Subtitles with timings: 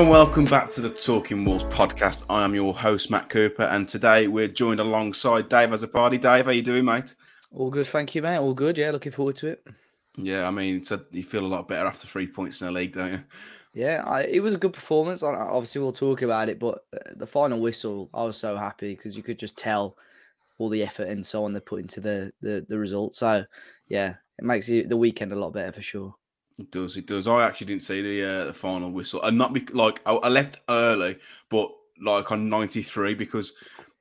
[0.00, 2.24] Hello and welcome back to the Talking Wolves podcast.
[2.30, 6.16] I am your host Matt Cooper, and today we're joined alongside Dave as a party.
[6.16, 7.14] Dave, how you doing, mate?
[7.52, 8.38] All good, thank you, mate.
[8.38, 8.78] All good.
[8.78, 9.66] Yeah, looking forward to it.
[10.16, 12.94] Yeah, I mean, a, you feel a lot better after three points in the league,
[12.94, 13.22] don't you?
[13.74, 15.22] Yeah, I, it was a good performance.
[15.22, 19.18] Obviously, we'll talk about it, but uh, the final whistle, I was so happy because
[19.18, 19.98] you could just tell
[20.56, 23.14] all the effort and so on they put into the the, the result.
[23.14, 23.44] So,
[23.88, 26.14] yeah, it makes the weekend a lot better for sure.
[26.60, 26.96] It does.
[26.98, 27.26] It does.
[27.26, 30.28] I actually didn't see the uh, the final whistle, and not be, like I, I
[30.28, 31.70] left early, but
[32.02, 33.54] like on ninety three because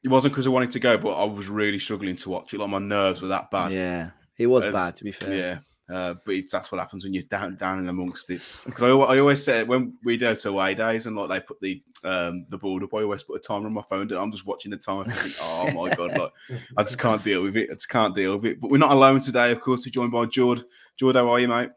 [0.03, 2.59] it wasn't because I wanted to go, but I was really struggling to watch it.
[2.59, 3.71] Like my nerves were that bad.
[3.71, 5.35] Yeah, it was As, bad to be fair.
[5.35, 5.59] Yeah.
[5.89, 8.41] Uh, but that's what happens when you're down down in amongst it.
[8.66, 11.59] Because I, I, always say when we go to away days and like they put
[11.61, 14.01] the um the board up, I always put a timer on my phone.
[14.01, 15.05] And I'm just watching the time.
[15.05, 16.33] Think, oh my god, like
[16.77, 17.69] I just can't deal with it.
[17.71, 18.59] I just can't deal with it.
[18.59, 19.51] But we're not alone today.
[19.51, 20.63] Of course, we're joined by Jord.
[20.97, 21.69] Jord, how are you, mate?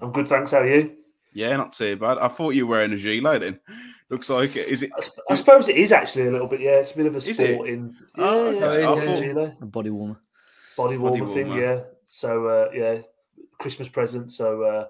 [0.00, 0.52] I'm good, thanks.
[0.52, 0.96] How are you?
[1.32, 2.18] Yeah, not too bad.
[2.18, 3.60] I thought you were wearing a gilet then.
[4.10, 4.68] Looks like it.
[4.68, 4.90] Is it?
[4.94, 6.60] I, I suppose it is actually a little bit.
[6.60, 7.94] Yeah, it's a bit of a sporting.
[8.16, 9.50] Yeah, oh, yeah, yeah.
[9.60, 10.20] A body warmer.
[10.76, 11.80] Body warmer, body thing, yeah.
[12.06, 12.98] So uh, yeah,
[13.58, 14.32] Christmas present.
[14.32, 14.86] So uh,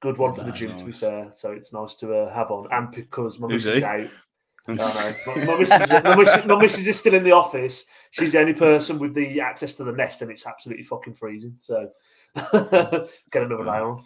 [0.00, 0.78] good one for the gym, nice.
[0.78, 1.30] to be fair.
[1.32, 4.08] So it's nice to uh, have on, and because my missus is out.
[4.68, 5.14] I know.
[5.26, 7.86] My, my, missus, my, missus, my missus is still in the office.
[8.10, 11.56] She's the only person with the access to the nest, and it's absolutely fucking freezing.
[11.58, 11.90] So
[12.34, 14.04] get another day on.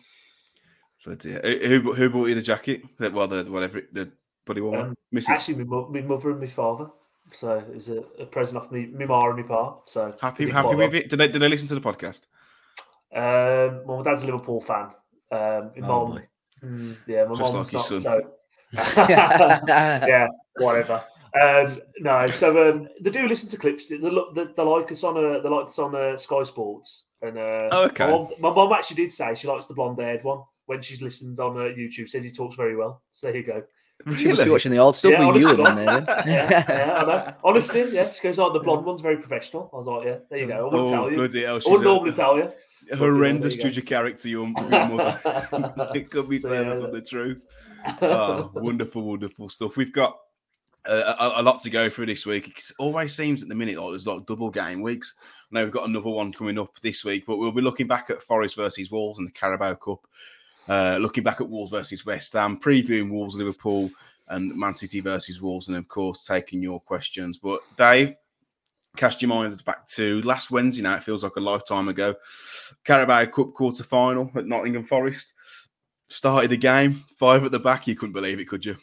[1.05, 2.83] But yeah, who who bought you the jacket?
[2.99, 4.11] Well, the whatever the
[4.47, 4.81] buddy one.
[4.81, 4.97] Um,
[5.29, 6.87] actually, my, my mother and my father.
[7.33, 9.77] So it's a, a present off me, my ma and my pa.
[9.87, 11.11] So happy, happy with it.
[11.11, 12.23] Did they did they listen to the podcast?
[13.13, 14.91] Um, well, my dad's a Liverpool fan.
[15.31, 16.23] Um, my oh, mom,
[16.63, 18.01] mm, yeah, my mom's like not.
[18.01, 18.31] So
[19.09, 21.05] yeah, whatever.
[21.41, 23.89] Um, no, so um, they do listen to clips.
[23.89, 27.05] They, look, they, they like us on a, they like us on a Sky Sports.
[27.23, 28.07] And uh, oh, okay.
[28.39, 31.65] my, mom, actually did say she likes the blonde-haired one when she's listened on uh,
[31.65, 32.09] YouTube.
[32.09, 33.03] Says he talks very well.
[33.11, 33.65] So there you go.
[34.05, 34.19] Really?
[34.19, 35.65] She must be watching the old stuff yeah, with you there.
[36.27, 37.35] yeah, yeah, I know.
[37.45, 38.11] Honestly, yeah.
[38.11, 40.55] She goes, "Oh, the blonde one's very professional." I was like, "Yeah, there you go."
[40.55, 41.17] I wouldn't oh, tell you.
[41.17, 42.51] Bloody hell, I wouldn't normally tell you.
[42.93, 45.21] Horrendous judge of character, your, your mother.
[45.95, 47.41] it could be so, further yeah, the truth.
[48.03, 49.77] Oh, wonderful, wonderful stuff.
[49.77, 50.19] We've got
[50.87, 52.49] uh, a, a, lot to go through this week.
[52.49, 55.15] It always seems at the minute like there's like double game weeks.
[55.51, 58.23] Now we've got another one coming up this week, but we'll be looking back at
[58.23, 60.07] Forest versus Wolves and the Carabao Cup.
[60.69, 63.91] Uh, looking back at Wolves versus West Ham, previewing Wolves Liverpool
[64.29, 67.39] and Man City versus Wolves, and of course taking your questions.
[67.39, 68.17] But Dave,
[68.97, 70.99] cast your mind back to last Wednesday night.
[70.99, 72.15] It feels like a lifetime ago.
[72.85, 75.35] Carabao Cup quarter final at Nottingham Forest.
[76.09, 77.87] Started the game five at the back.
[77.87, 78.77] You couldn't believe it, could you?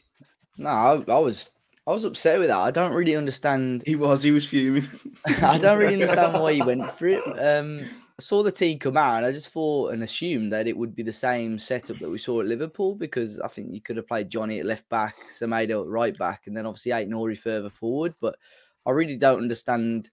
[0.57, 1.51] No, I, I was
[1.87, 2.59] I was upset with that.
[2.59, 3.83] I don't really understand.
[3.85, 4.21] He was.
[4.21, 4.87] He was fuming.
[5.41, 7.23] I don't really understand why he went for it.
[7.39, 7.87] Um,
[8.21, 11.03] saw the team come out, and I just thought and assumed that it would be
[11.03, 14.29] the same setup that we saw at Liverpool because I think you could have played
[14.29, 18.15] Johnny at left back, Semedo at right back, and then obviously Aït-Nouri further forward.
[18.21, 18.37] But
[18.85, 20.09] I really don't understand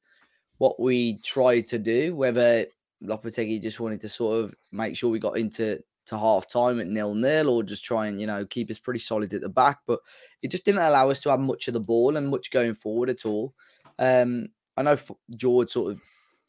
[0.59, 2.15] what we tried to do.
[2.15, 2.67] Whether
[3.03, 6.87] Lopetegui just wanted to sort of make sure we got into to half time at
[6.87, 9.81] nil nil or just try and, you know, keep us pretty solid at the back.
[9.87, 10.01] But
[10.43, 13.11] it just didn't allow us to have much of the ball and much going forward
[13.11, 13.55] at all.
[13.99, 14.97] Um, I know
[15.37, 16.01] George sort of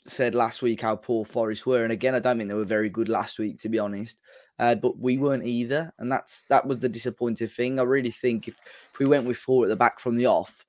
[0.06, 2.90] said last week how poor Forest were, and again, I don't think they were very
[2.90, 4.20] good last week, to be honest.
[4.60, 7.80] Uh, but we weren't either, and that's that was the disappointing thing.
[7.80, 8.60] I really think if,
[8.92, 10.66] if we went with four at the back from the off,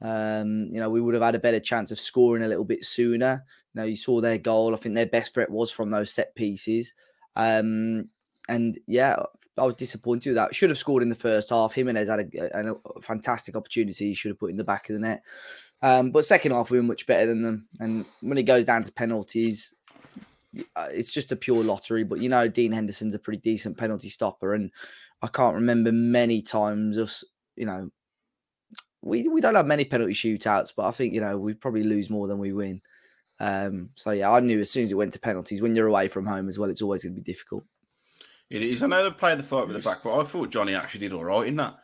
[0.00, 2.84] um, you know, we would have had a better chance of scoring a little bit
[2.84, 3.44] sooner.
[3.74, 4.74] You know, you saw their goal.
[4.74, 6.94] I think their best threat was from those set pieces.
[7.34, 8.08] Um,
[8.48, 9.16] and yeah,
[9.58, 10.54] I was disappointed with that.
[10.54, 11.72] Should have scored in the first half.
[11.72, 14.08] Jimenez had a, a, a fantastic opportunity.
[14.08, 15.22] He should have put in the back of the net.
[15.82, 17.66] Um, but second half, we were much better than them.
[17.80, 19.74] And when it goes down to penalties,
[20.76, 22.04] uh, it's just a pure lottery.
[22.04, 24.70] But you know, Dean Henderson's a pretty decent penalty stopper, and
[25.22, 27.24] I can't remember many times us,
[27.56, 27.90] you know,
[29.02, 32.08] we we don't have many penalty shootouts, but I think you know we probably lose
[32.08, 32.80] more than we win.
[33.40, 36.06] Um, so yeah, I knew as soon as it went to penalties, when you're away
[36.08, 37.64] from home as well, it's always going to be difficult.
[38.50, 38.82] It is.
[38.82, 41.12] I know they played the fight with the back, but I thought Johnny actually did
[41.12, 41.76] all right in that.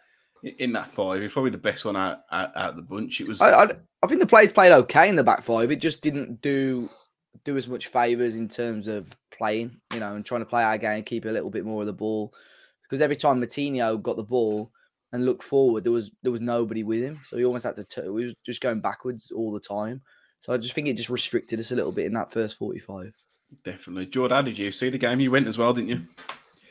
[0.43, 3.21] In that five, he's probably the best one out, out, out of the bunch.
[3.21, 3.41] It was.
[3.41, 3.71] I, I,
[4.03, 5.73] I think the players played okay in the back five.
[5.73, 6.89] It just didn't do
[7.45, 10.79] do as much favors in terms of playing, you know, and trying to play our
[10.79, 12.33] game, keep a little bit more of the ball.
[12.83, 14.71] Because every time Moutinho got the ball
[15.13, 17.85] and looked forward, there was there was nobody with him, so he almost had to.
[17.85, 20.03] T- he was just going backwards all the time.
[20.41, 23.13] So I just think it just restricted us a little bit in that first forty-five.
[23.65, 24.45] Definitely, Jordan.
[24.45, 25.21] Did you see the game?
[25.21, 26.03] You went as well, didn't you?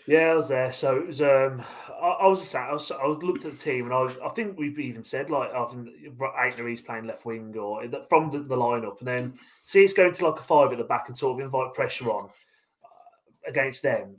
[0.08, 0.72] Yeah, I was there.
[0.72, 1.22] So it was.
[1.22, 1.62] Um,
[2.02, 2.70] I, I was sat.
[2.70, 5.54] I, was, I looked at the team, and I, I think we've even said like
[5.54, 9.34] often Aït-Nouri's playing left wing or from the, the lineup, and then
[9.66, 12.10] see it's going to like a five at the back and sort of invite pressure
[12.10, 14.16] on uh, against them.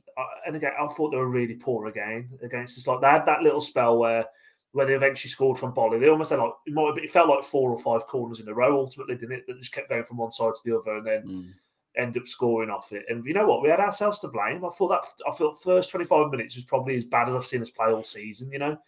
[0.46, 2.86] And again, I thought they were really poor again against us.
[2.86, 4.26] Like they had that little spell where
[4.72, 5.98] where they eventually scored from Boly.
[5.98, 8.54] They almost had like it, might, it felt like four or five corners in a
[8.54, 9.46] row ultimately, didn't it?
[9.46, 11.50] That just kept going from one side to the other and then mm.
[11.98, 13.04] End up scoring off it.
[13.08, 13.62] And you know what?
[13.62, 14.64] We had ourselves to blame.
[14.64, 17.62] I thought that I felt first 25 minutes was probably as bad as I've seen
[17.62, 18.78] us play all season, you know?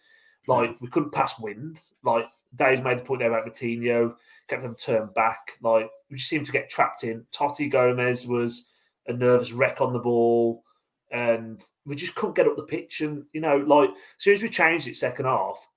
[0.47, 1.79] Like we couldn't pass wind.
[2.03, 2.25] Like
[2.55, 4.15] Dave's made the point there about Moutinho,
[4.47, 5.57] kept them turned back.
[5.61, 7.25] Like we just seemed to get trapped in.
[7.31, 8.69] Toti Gomes was
[9.07, 10.63] a nervous wreck on the ball
[11.11, 13.01] and we just couldn't get up the pitch.
[13.01, 15.67] And you know, like as soon as we changed it second half,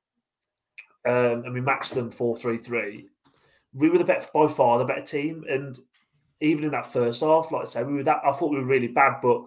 [1.06, 3.08] um, and we matched them four three three,
[3.72, 5.44] we were the better by far the better team.
[5.48, 5.78] And
[6.44, 8.22] even in that first half, like I say, we were that.
[8.24, 9.44] I thought we were really bad, but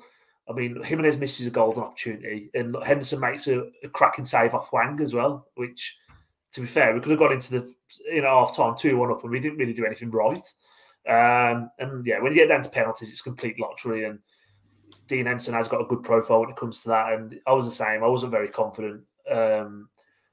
[0.49, 4.71] I mean, Jimenez misses a golden opportunity, and Henderson makes a, a cracking save off
[4.71, 5.47] Wang as well.
[5.55, 5.97] Which,
[6.53, 7.73] to be fair, we could have got into the
[8.11, 10.47] in half time two one up, and we didn't really do anything right.
[11.07, 14.19] Um, and yeah, when you get down to penalties, it's complete lottery and
[15.07, 17.65] Dean Henderson has got a good profile when it comes to that, and I was
[17.65, 18.03] the same.
[18.03, 19.03] I wasn't very confident.
[19.31, 19.89] Um,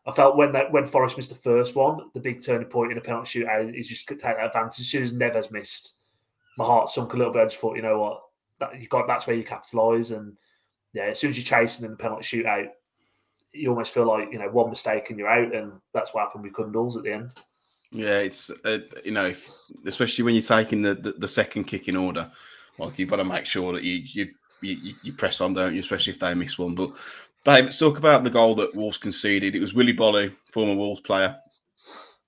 [0.07, 2.99] I felt when that when Forest missed the first one, the big turning point in
[2.99, 4.81] a penalty shootout is just to take that advantage.
[4.81, 5.97] As soon as Neves missed,
[6.57, 7.43] my heart sunk a little bit.
[7.43, 8.23] I just thought, you know what,
[8.61, 10.11] that you got that's where you capitalise.
[10.11, 10.37] And
[10.93, 12.69] yeah, as soon as you're chasing in the penalty shootout,
[13.53, 16.45] you almost feel like you know one mistake and you're out, and that's what happened
[16.45, 17.35] with Cundles at the end.
[17.91, 19.51] Yeah, it's uh, you know, if,
[19.87, 22.31] especially when you're taking the, the, the second kick in order,
[22.79, 25.81] like you've got to make sure that you you you, you press on, don't you?
[25.81, 26.75] Especially if they miss one.
[26.75, 26.93] But
[27.45, 29.55] Dave, let's talk about the goal that Wolves conceded.
[29.55, 31.37] It was Willy Boly, former Wolves player,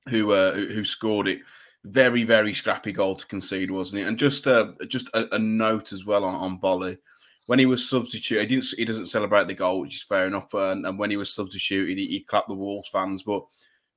[0.08, 1.40] who uh, who scored it.
[1.88, 4.08] Very, very scrappy goal to concede, wasn't it?
[4.08, 6.98] And just uh, just a, a note as well on, on Boly.
[7.46, 10.52] When he was substituted, he didn't he doesn't celebrate the goal, which is fair enough.
[10.52, 13.44] And, and when he was substituted, he, he clapped the Wolves fans, but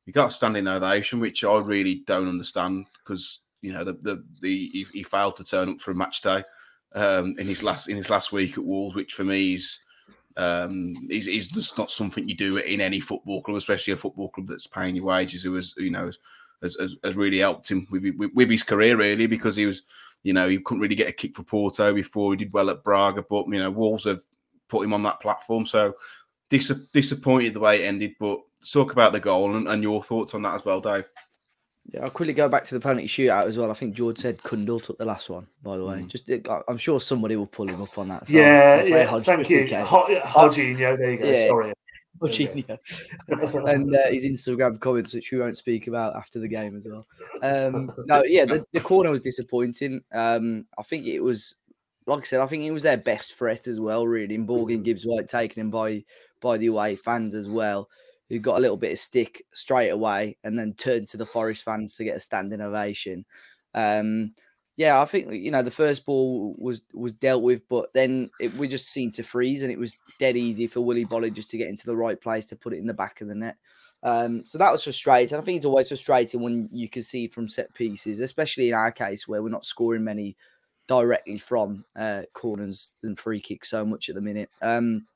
[0.06, 4.24] he got a standing ovation, which I really don't understand because you know the the,
[4.42, 6.44] the he, he failed to turn up for a match day
[6.96, 9.80] um, in his last in his last week at Wolves, which for me is
[10.38, 14.30] um, is, is just not something you do in any football club, especially a football
[14.30, 15.44] club that's paying you wages.
[15.44, 16.12] Who has you know
[16.62, 19.84] has, has, has really helped him with, with, with his career really because he was
[20.24, 22.84] you know he couldn't really get a kick for Porto before he did well at
[22.84, 24.22] Braga, but you know Wolves have
[24.68, 25.66] put him on that platform.
[25.66, 25.96] So
[26.50, 28.40] dis- disappointed the way it ended, but
[28.72, 31.10] talk about the goal and, and your thoughts on that as well, Dave.
[31.92, 33.72] Yeah, I'll quickly go back to the penalty shootout as well.
[33.72, 36.02] I think George said Cundle took the last one, by the way.
[36.02, 36.08] Mm.
[36.08, 36.30] Just,
[36.68, 38.28] I'm sure somebody will pull him up on that.
[38.28, 39.06] So yeah, yeah.
[39.06, 40.98] Hodge, thank you, Hodginho.
[40.98, 41.26] There you go.
[41.26, 41.48] Yeah.
[41.48, 41.74] Sorry.
[43.28, 47.06] and uh, his Instagram comments, which we won't speak about after the game as well.
[47.42, 50.02] Um, no, yeah, the, the corner was disappointing.
[50.12, 51.56] Um, I think it was,
[52.06, 54.36] like I said, I think it was their best threat as well, really.
[54.36, 56.04] And Morgan Gibbs White taking him by
[56.42, 57.90] by the away fans as well
[58.30, 61.64] who got a little bit of stick straight away and then turned to the Forest
[61.64, 63.26] fans to get a standing ovation.
[63.74, 64.34] Um,
[64.80, 68.54] yeah, I think you know the first ball was was dealt with, but then it,
[68.54, 71.58] we just seemed to freeze, and it was dead easy for Willy Boly just to
[71.58, 73.58] get into the right place to put it in the back of the net.
[74.04, 75.38] Um, so that was frustrating.
[75.38, 78.90] I think it's always frustrating when you can see from set pieces, especially in our
[78.90, 80.38] case where we're not scoring many
[80.88, 84.50] directly from uh, corners and free kicks so much at the minute.
[84.62, 85.08] Um,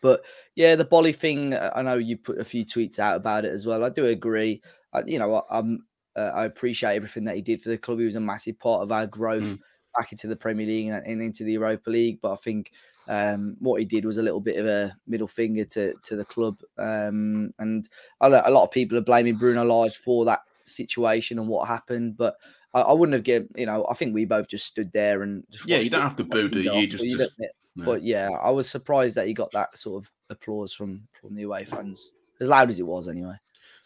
[0.00, 0.22] but
[0.54, 3.52] yeah, the Boly thing, uh, I know you put a few tweets out about it
[3.52, 3.84] as well.
[3.84, 4.62] I do agree.
[4.94, 5.84] I, you know, I, am
[6.16, 7.98] uh, I appreciate everything that he did for the club.
[7.98, 9.58] He was a massive part of our growth mm.
[9.96, 12.20] back into the Premier League and, and, into the Europa League.
[12.20, 12.72] But I think
[13.08, 16.24] um, what he did was a little bit of a middle finger to to the
[16.24, 16.60] club.
[16.78, 17.88] Um, and
[18.20, 22.16] a lot of people are blaming Bruno Lage for that situation and what happened.
[22.16, 22.36] But
[22.74, 25.44] I, I wouldn't have given, you know, I think we both just stood there and
[25.66, 26.72] yeah, you don't have to boo, do you?
[26.72, 27.32] You just, just
[27.74, 27.84] no.
[27.84, 31.44] But yeah, I was surprised that he got that sort of applause from from the
[31.44, 33.36] away fans, as loud as it was, anyway.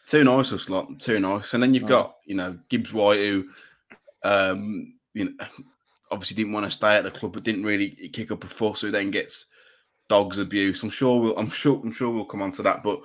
[0.06, 1.54] Too nice, a slot, too nice.
[1.54, 1.88] And then you've oh.
[1.88, 3.48] got you know Gibbs White, who
[4.22, 5.46] um, you know
[6.10, 8.80] obviously didn't want to stay at the club, but didn't really kick up a fuss,
[8.80, 9.46] who then gets
[10.08, 10.82] dogs abuse.
[10.82, 12.82] I'm sure we'll, I'm sure, I'm sure we'll come on to that.
[12.84, 13.00] But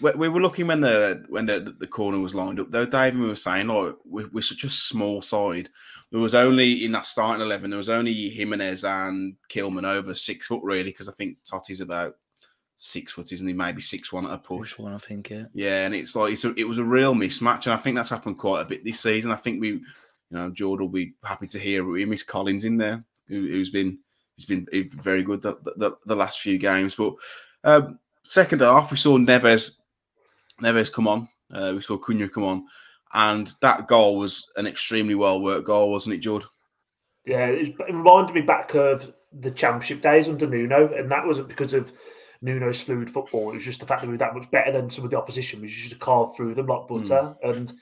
[0.00, 2.70] we, we were looking when the when the, the corner was lined up.
[2.70, 5.68] Though David we were saying, like we're, we're such a small side
[6.12, 7.70] there was only in that starting eleven.
[7.70, 12.16] There was only Jimenez and Kilman over six foot, really, because I think Toti's about
[12.76, 13.52] six foot, isn't he?
[13.52, 14.70] Maybe six one at a push.
[14.70, 15.30] Six one, I think.
[15.30, 15.44] Yeah.
[15.52, 18.10] Yeah, and it's like it's a, it was a real mismatch, and I think that's
[18.10, 19.30] happened quite a bit this season.
[19.30, 19.82] I think we, you
[20.30, 23.98] know, Jordan will be happy to hear we miss Collins in there, who, has been
[24.36, 26.94] he's been very good the, the, the last few games.
[26.94, 27.14] But
[27.64, 29.76] um, second half, we saw Neves
[30.60, 31.28] Neves come on.
[31.52, 32.66] Uh, we saw Cunha come on.
[33.14, 36.44] And that goal was an extremely well worked goal, wasn't it, Judd?
[37.26, 41.74] Yeah, it, reminded me back of the championship days under Nuno, and that wasn't because
[41.74, 41.92] of
[42.42, 43.50] Nuno's fluid football.
[43.50, 45.18] It was just the fact that we were that much better than some of the
[45.18, 45.60] opposition.
[45.60, 47.34] We just carved through them like butter.
[47.44, 47.56] Mm.
[47.56, 47.72] And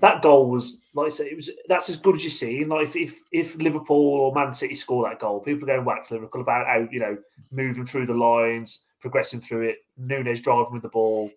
[0.00, 2.64] that goal was, like I said, it was that's as good as you see.
[2.64, 6.10] Like if, if if Liverpool or Man City score that goal, people are going wax
[6.10, 7.16] lyrical about how you know
[7.50, 9.78] moving through the lines, progressing through it.
[9.96, 11.30] Nunes driving with the ball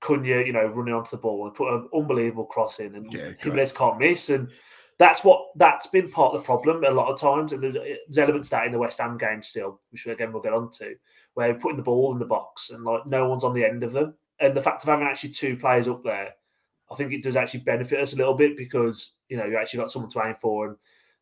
[0.00, 3.32] Cunha, you know, running onto the ball and put an unbelievable cross in, and yeah,
[3.38, 4.28] Jimenez can't miss.
[4.30, 4.48] And
[4.98, 7.52] that's what that's been part of the problem a lot of times.
[7.52, 10.52] And there's, there's elements that in the West Ham game still, which again we'll get
[10.52, 10.94] on to,
[11.34, 13.82] where we're putting the ball in the box and like no one's on the end
[13.82, 14.14] of them.
[14.40, 16.30] And the fact of having actually two players up there,
[16.90, 19.80] I think it does actually benefit us a little bit because you know you actually
[19.80, 20.76] got someone to aim for and.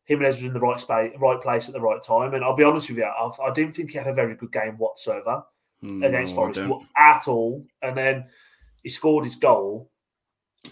[0.07, 2.63] Jimenez was in the right space, right place at the right time, and I'll be
[2.63, 5.43] honest with you, I, I didn't think he had a very good game whatsoever
[5.83, 6.61] mm, against Forest
[6.95, 7.65] at all.
[7.81, 8.25] And then
[8.83, 9.89] he scored his goal,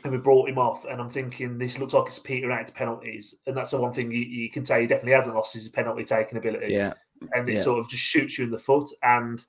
[0.03, 0.85] and we brought him off.
[0.85, 3.93] And I'm thinking this looks like it's Peter out to penalties, and that's the one
[3.93, 6.73] thing you, you, can say he definitely hasn't lost his penalty taking ability.
[6.73, 6.93] Yeah,
[7.33, 7.61] and it yeah.
[7.61, 8.89] sort of just shoots you in the foot.
[9.03, 9.43] And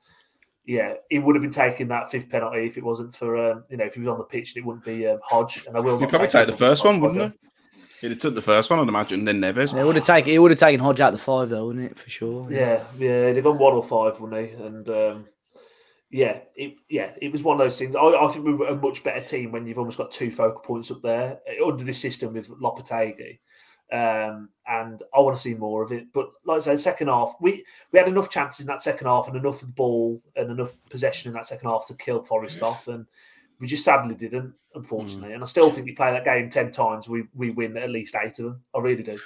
[0.66, 3.76] yeah, he would have been taking that fifth penalty if it wasn't for um, you
[3.76, 5.66] know if he was on the pitch and it wouldn't be um, Hodge.
[5.66, 5.98] And I will.
[5.98, 7.38] He'd probably take the first one, wouldn't he?
[8.00, 9.72] He'd have took the first one, I'd imagine, then Neves.
[9.72, 10.30] Yeah, it would have taken.
[10.30, 11.98] It would have taken Hodge out the five, though, wouldn't it?
[11.98, 12.50] For sure.
[12.50, 14.62] Yeah, yeah, they've gone one or five, wouldn't they?
[14.62, 15.26] And um,
[16.14, 17.96] yeah, it, yeah, it was one of those things.
[17.96, 20.60] I, I, think we were a much better team when you've almost got two focal
[20.60, 23.40] points up there uh, under this system with Lopetegui.
[23.92, 26.12] Um, and I want to see more of it.
[26.12, 29.26] But like I said, second half, we we had enough chances in that second half
[29.26, 32.62] and enough of the ball and enough possession in that second half to kill Forest
[32.62, 33.06] off, and
[33.58, 35.30] we just sadly didn't, unfortunately.
[35.30, 35.34] Mm.
[35.34, 38.14] And I still think we play that game ten times, we we win at least
[38.14, 38.62] eight of them.
[38.72, 39.18] I really do.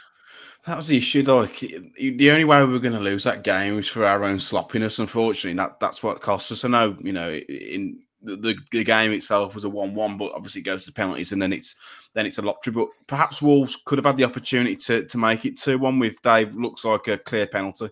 [0.69, 1.47] That was the issue, though.
[1.47, 4.99] The only way we were going to lose that game was for our own sloppiness.
[4.99, 6.63] Unfortunately, that that's what cost us.
[6.63, 10.61] I know, you know, in the, the, the game itself was a one-one, but obviously
[10.61, 11.75] it goes to penalties, and then it's
[12.13, 12.75] then it's a lottery.
[12.75, 16.55] But perhaps Wolves could have had the opportunity to to make it two-one with Dave.
[16.55, 17.89] Looks like a clear penalty.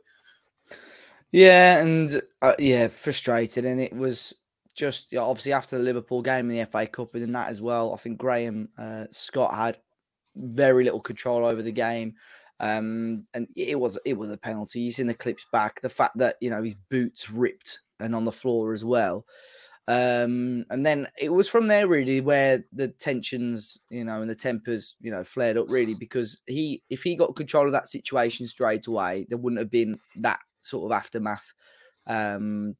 [1.32, 4.34] Yeah, and uh, yeah, frustrated, and it was
[4.74, 7.62] just you know, obviously after the Liverpool game in the FA Cup and that as
[7.62, 7.94] well.
[7.94, 9.78] I think Graham uh, Scott had
[10.34, 12.16] very little control over the game.
[12.58, 14.84] Um, and it was it was a penalty.
[14.84, 15.80] He's in the clips back.
[15.80, 19.24] The fact that you know his boots ripped and on the floor as well.
[19.88, 24.34] Um, and then it was from there really where the tensions, you know, and the
[24.34, 28.46] tempers, you know, flared up really because he, if he got control of that situation
[28.48, 31.54] straight away, there wouldn't have been that sort of aftermath.
[32.08, 32.74] Um,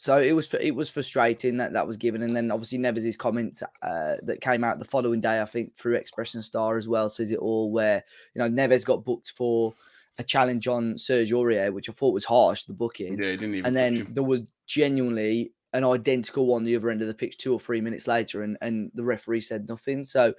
[0.00, 3.62] so it was it was frustrating that that was given, and then obviously Neves' comments
[3.82, 7.10] uh, that came out the following day, I think through Express & Star as well,
[7.10, 7.70] says it all.
[7.70, 8.02] Where
[8.34, 9.74] you know Neves got booked for
[10.18, 13.18] a challenge on Serge Aurier, which I thought was harsh, the booking.
[13.18, 13.66] Yeah, didn't even.
[13.66, 17.52] And then there was genuinely an identical one the other end of the pitch two
[17.52, 20.04] or three minutes later, and and the referee said nothing.
[20.04, 20.32] So,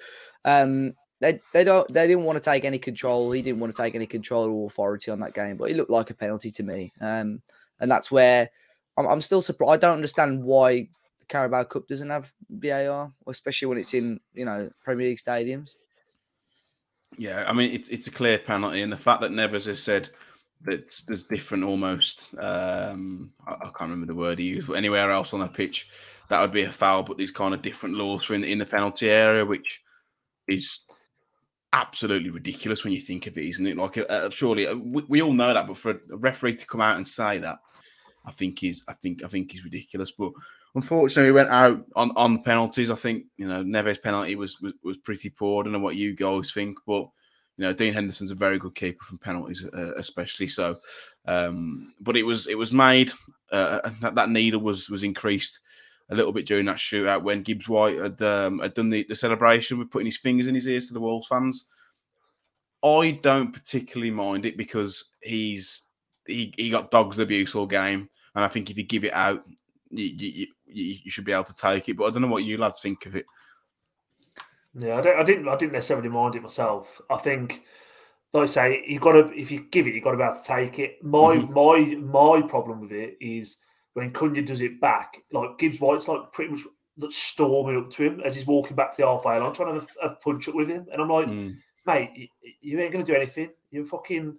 [0.44, 3.32] um, they they don't they didn't want to take any control.
[3.32, 5.92] He didn't want to take any control or authority on that game, but it looked
[5.92, 6.92] like a penalty to me.
[7.00, 7.44] Um,
[7.80, 8.50] and that's where
[8.98, 9.72] I'm, I'm still surprised.
[9.72, 10.88] I don't understand why
[11.20, 15.76] the Carabao Cup doesn't have VAR, especially when it's in you know Premier League stadiums.
[17.18, 20.10] Yeah, I mean it's it's a clear penalty, and the fact that Neves has said
[20.64, 22.30] that there's different almost.
[22.38, 25.90] Um, I, I, can't remember the word he used, but anywhere else on the pitch,
[26.30, 27.04] that would be a foul.
[27.04, 29.82] But these kind of different laws in in the penalty area, which
[30.48, 30.86] is
[31.74, 33.78] absolutely ridiculous when you think of it, isn't it?
[33.78, 36.82] Like, uh, surely uh, we, we, all know that, but for a referee to come
[36.82, 37.60] out and say that
[38.26, 40.12] I think he's I think I think he's ridiculous.
[40.12, 40.32] But
[40.76, 42.92] unfortunately, we went out on, on penalties.
[42.92, 45.62] I think you know Neves' penalty was, was was pretty poor.
[45.62, 47.10] I don't know what you guys think, but
[47.58, 50.80] you know Dean Henderson's a very good keeper from penalties, uh, especially so.
[51.26, 53.12] Um, but it was it was made
[53.52, 55.60] uh, uh, that, that needle was was increased
[56.10, 59.16] a little bit during that shootout when Gibbs White had um, had done the, the
[59.16, 61.66] celebration with putting his fingers in his ears to the Wolves fans.
[62.84, 65.84] I don't particularly mind it because he's
[66.32, 69.44] he, he got dogs abuse all game, and I think if you give it out,
[69.90, 71.98] you, you, you, you should be able to take it.
[71.98, 73.26] But I don't know what you lads think of it.
[74.74, 75.48] Yeah, I, don't, I didn't.
[75.48, 77.02] I didn't necessarily mind it myself.
[77.10, 77.64] I think,
[78.34, 80.36] like I say, you got to if you give it, you got to be able
[80.36, 81.04] to take it.
[81.04, 81.54] My mm-hmm.
[81.54, 83.58] my my problem with it is
[83.94, 86.62] when Cunha does it back, like Gibbs White's like pretty much
[87.10, 89.90] storming up to him as he's walking back to the halfway line, trying to have
[90.02, 91.56] a, a punch up with him, and I'm like, mm.
[91.86, 92.28] mate, you,
[92.62, 93.50] you ain't going to do anything.
[93.72, 94.38] You're fucking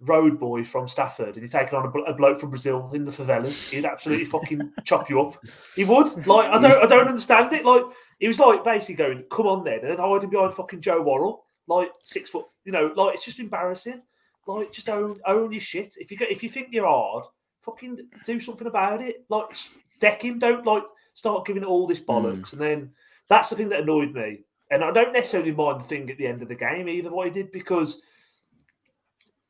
[0.00, 3.10] road boy from Stafford and you're taking on a, a, bloke from Brazil in the
[3.10, 5.38] favelas, he'd absolutely fucking chop you up.
[5.74, 6.26] He would.
[6.26, 7.64] Like, I don't I don't understand it.
[7.64, 7.84] Like,
[8.18, 11.44] he was like basically going, come on then, and then hiding behind fucking Joe Worrall,
[11.66, 14.02] like six foot, you know, like it's just embarrassing.
[14.46, 15.94] Like, just own own your shit.
[15.98, 17.24] If you get if you think you're hard,
[17.62, 19.24] fucking do something about it.
[19.28, 19.56] Like
[20.00, 20.84] deck him, don't like
[21.14, 22.50] start giving it all this bollocks.
[22.50, 22.52] Mm.
[22.52, 22.90] And then
[23.28, 24.44] that's the thing that annoyed me.
[24.70, 27.26] And I don't necessarily mind the thing at the end of the game either, what
[27.26, 28.02] he did, because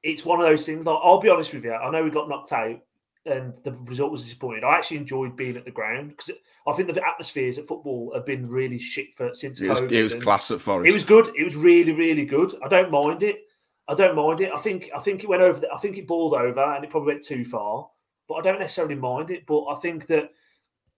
[0.07, 0.87] it's one of those things.
[0.87, 1.73] Like, I'll be honest with you.
[1.73, 2.79] I know we got knocked out
[3.27, 4.63] and the result was disappointing.
[4.63, 6.31] I actually enjoyed being at the ground because
[6.67, 9.93] I think the atmospheres at football have been really shit for since it was, COVID.
[9.93, 10.89] It was class at Forest.
[10.89, 11.35] It was good.
[11.37, 12.55] It was really, really good.
[12.65, 13.41] I don't mind it.
[13.89, 14.53] I don't mind it.
[14.53, 15.59] I think I think it went over.
[15.59, 17.89] The, I think it balled over and it probably went too far.
[18.29, 19.45] But I don't necessarily mind it.
[19.47, 20.31] But I think that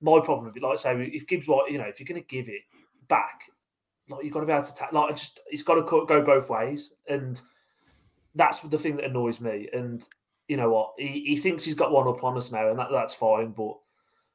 [0.03, 2.23] my problem with it, like I say, if Gibbs White, you know, if you're going
[2.23, 2.63] to give it
[3.09, 3.43] back,
[4.09, 6.51] like you've got to be able to ta- like just it's got to go both
[6.51, 7.41] ways, and
[8.35, 9.69] that's the thing that annoys me.
[9.73, 10.03] And
[10.49, 12.89] you know what, he, he thinks he's got one up on us now, and that,
[12.91, 13.75] that's fine, but.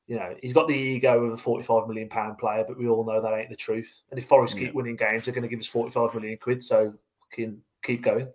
[0.05, 3.05] You know, he's got the ego of a forty-five million pound player, but we all
[3.05, 4.01] know that ain't the truth.
[4.11, 4.65] And if Forest yeah.
[4.65, 6.61] keep winning games, they're going to give us forty-five million quid.
[6.61, 6.93] So
[7.31, 8.27] can keep going.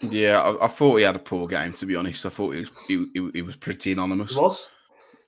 [0.00, 1.72] Yeah, I, I, thought he had a poor game.
[1.74, 4.34] To be honest, I thought he was he, he, he was pretty anonymous.
[4.34, 4.70] He was.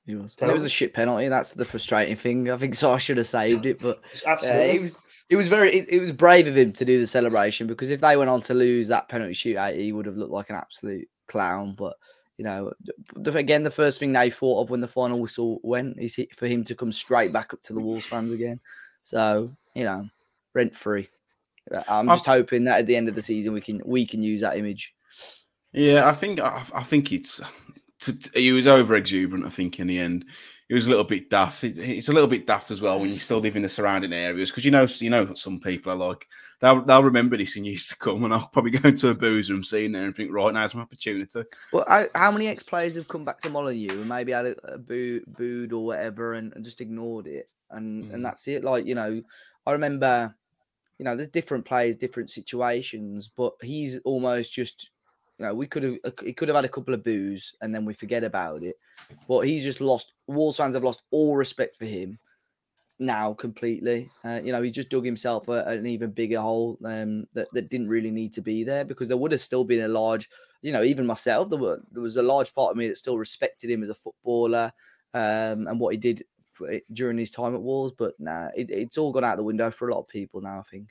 [0.07, 0.35] He was.
[0.41, 1.29] It was a shit penalty.
[1.29, 2.51] That's the frustrating thing.
[2.51, 2.91] I think so.
[2.91, 5.01] I should have saved it, but absolutely, uh, it was.
[5.31, 5.73] It was very.
[5.73, 8.41] It, it, was brave of him to do the celebration because if they went on
[8.43, 11.75] to lose that penalty shootout, eh, he would have looked like an absolute clown.
[11.77, 11.97] But
[12.37, 12.73] you know,
[13.17, 16.47] the, again, the first thing they thought of when the final whistle went is for
[16.47, 18.61] him to come straight back up to the Wolves fans again.
[19.03, 20.09] So you know,
[20.53, 21.09] rent free.
[21.73, 24.05] Uh, I'm just I, hoping that at the end of the season we can we
[24.05, 24.95] can use that image.
[25.73, 27.41] Yeah, I think I, I think it's
[28.01, 29.47] to, he was over exuberant.
[29.47, 30.27] I think in the end,
[30.69, 31.63] he was a little bit daft.
[31.65, 34.51] It's a little bit daft as well when you still live in the surrounding areas
[34.51, 36.27] because you know you know some people are like
[36.61, 39.55] they'll they'll remember this in years to come, and I'll probably go into a boozer
[39.55, 41.43] and seeing there and think right now's my opportunity.
[41.73, 44.57] Well, I, how many ex players have come back to Molineux and maybe had a,
[44.75, 48.15] a boo, booed or whatever and, and just ignored it, and mm.
[48.15, 48.65] and that's it.
[48.65, 49.23] Like you know,
[49.67, 50.35] I remember
[50.99, 54.91] you know, there's different players, different situations, but he's almost just,
[55.39, 57.75] you know, we could have, uh, he could have had a couple of boos and
[57.75, 58.77] then we forget about it.
[59.29, 62.19] But he's just lost, Wolves fans have lost all respect for him
[62.99, 64.11] now completely.
[64.25, 67.69] Uh, you know, he just dug himself a, an even bigger hole um, that, that
[67.69, 70.31] didn't really need to be there because there would have still been a large,
[70.63, 73.19] you know, even myself, there, were, there was a large part of me that still
[73.19, 74.73] respected him as a footballer
[75.15, 76.25] um, and what he did
[76.93, 79.89] during his time at Wolves, but nah, it, it's all gone out the window for
[79.89, 80.61] a lot of people now.
[80.61, 80.91] I think.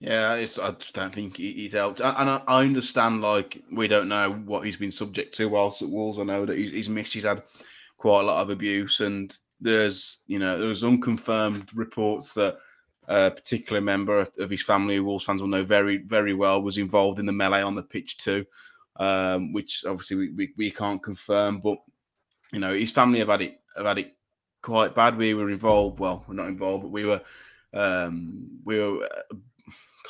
[0.00, 0.58] Yeah, it's.
[0.58, 3.20] I just don't think he's helped, and I, I, understand.
[3.20, 6.18] Like we don't know what he's been subject to whilst at Wolves.
[6.18, 7.12] I know that he's, he's missed.
[7.12, 7.42] He's had
[7.98, 12.56] quite a lot of abuse, and there's you know there's unconfirmed reports that
[13.08, 17.18] a particular member of, his family, Wolves fans will know very very well, was involved
[17.18, 18.46] in the melee on the pitch too,
[18.96, 21.76] um, which obviously we, we, we can't confirm, but
[22.54, 24.16] you know his family have had it have had it
[24.62, 25.18] quite bad.
[25.18, 25.98] We were involved.
[25.98, 27.20] Well, we're not involved, but we were
[27.74, 29.36] um, we were uh,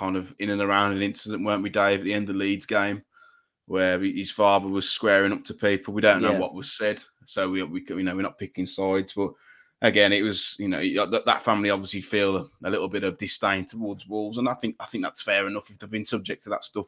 [0.00, 2.00] kind of in and around an incident, weren't we, Dave?
[2.00, 3.02] At the end of the Leeds game,
[3.66, 5.92] where his father was squaring up to people.
[5.92, 6.38] We don't know yeah.
[6.38, 9.32] what was said, so we, we you know we're not picking sides, but
[9.82, 13.66] again, it was you know that, that family obviously feel a little bit of disdain
[13.66, 16.50] towards Wolves, and I think I think that's fair enough if they've been subject to
[16.50, 16.86] that stuff.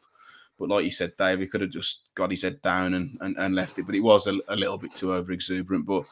[0.59, 3.37] But like you said, Dave, he could have just got his head down and, and,
[3.39, 3.87] and left it.
[3.87, 5.87] But it was a, a little bit too over exuberant.
[5.87, 6.05] But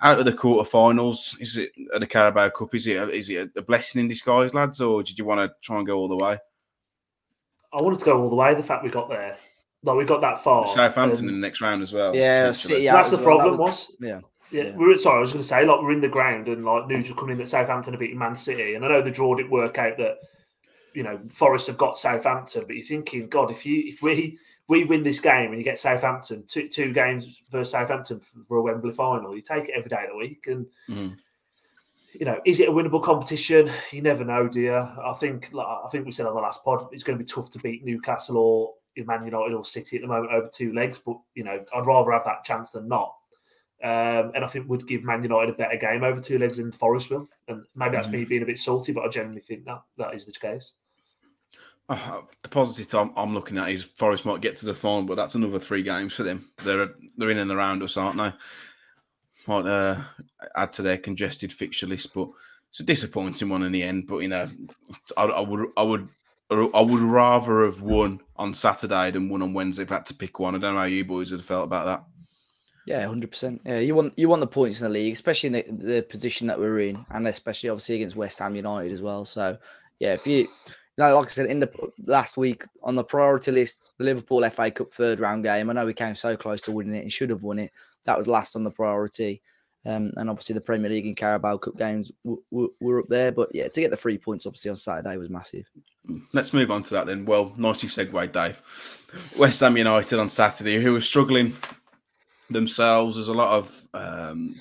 [0.00, 2.74] out of the quarterfinals, is it at the Carabao Cup?
[2.74, 5.54] Is it a, is it a blessing in disguise, lads, or did you want to
[5.62, 6.38] try and go all the way?
[7.72, 8.54] I wanted to go all the way.
[8.54, 9.36] The fact we got there,
[9.82, 10.66] like we got that far.
[10.66, 12.14] Southampton and, in the next round as well.
[12.14, 13.24] Yeah, City that's the well.
[13.24, 13.56] problem.
[13.56, 14.20] That was, was, yeah.
[14.50, 14.76] Yeah, yeah.
[14.76, 16.86] We were, sorry, I was going to say, like, we're in the ground and, like,
[16.86, 18.74] news was coming in that Southampton are beating Man City.
[18.74, 20.16] And I know the draw didn't work out that,
[20.94, 24.84] you know, Forest have got Southampton, but you're thinking, God, if you if we we
[24.84, 28.92] win this game and you get Southampton two two games versus Southampton for a Wembley
[28.92, 31.16] final, you take it every day of the week, and mm.
[32.14, 33.70] You know, is it a winnable competition?
[33.92, 34.78] You never know, dear.
[34.78, 37.28] I think like, I think we said on the last pod, it's going to be
[37.28, 40.98] tough to beat Newcastle or Man United or City at the moment over two legs,
[40.98, 43.14] but you know, I'd rather have that chance than not.
[43.82, 46.72] Um, and I think would give Man United a better game over two legs than
[46.72, 47.28] Forest will.
[47.46, 48.12] And maybe that's mm.
[48.12, 50.74] me being a bit salty, but I generally think that that is the case.
[51.88, 55.14] Uh, the positive I'm, I'm, looking at is Forest might get to the final, but
[55.14, 56.50] that's another three games for them.
[56.62, 58.32] They're they're in and around us, aren't they?
[59.48, 60.02] Might uh,
[60.54, 62.28] add to their congested fixture list, but
[62.70, 64.06] it's a disappointing one in the end.
[64.06, 64.48] But you know,
[65.16, 66.08] I, I would I would
[66.50, 70.14] I would rather have won on Saturday than won on Wednesday if I had to
[70.14, 70.54] pick one.
[70.54, 72.04] I don't know how you boys would have felt about that.
[72.86, 73.60] Yeah, hundred percent.
[73.66, 76.46] Yeah, you want you want the points in the league, especially in the, the position
[76.46, 79.24] that we're in, and especially obviously against West Ham United as well.
[79.26, 79.58] So
[79.98, 80.48] yeah, if you
[80.96, 81.70] know, like I said in the
[82.06, 85.68] last week on the priority list, the Liverpool FA Cup third round game.
[85.68, 87.72] I know we came so close to winning it and should have won it.
[88.06, 89.42] That was last on the priority.
[89.86, 93.32] Um, and obviously the Premier League and Carabao Cup games w- w- were up there.
[93.32, 95.70] But yeah, to get the three points obviously on Saturday was massive.
[96.32, 97.24] Let's move on to that then.
[97.24, 98.60] Well, nicely segued, Dave.
[99.38, 101.56] West Ham United on Saturday, who were struggling
[102.50, 103.16] themselves.
[103.16, 104.56] There's a lot of um,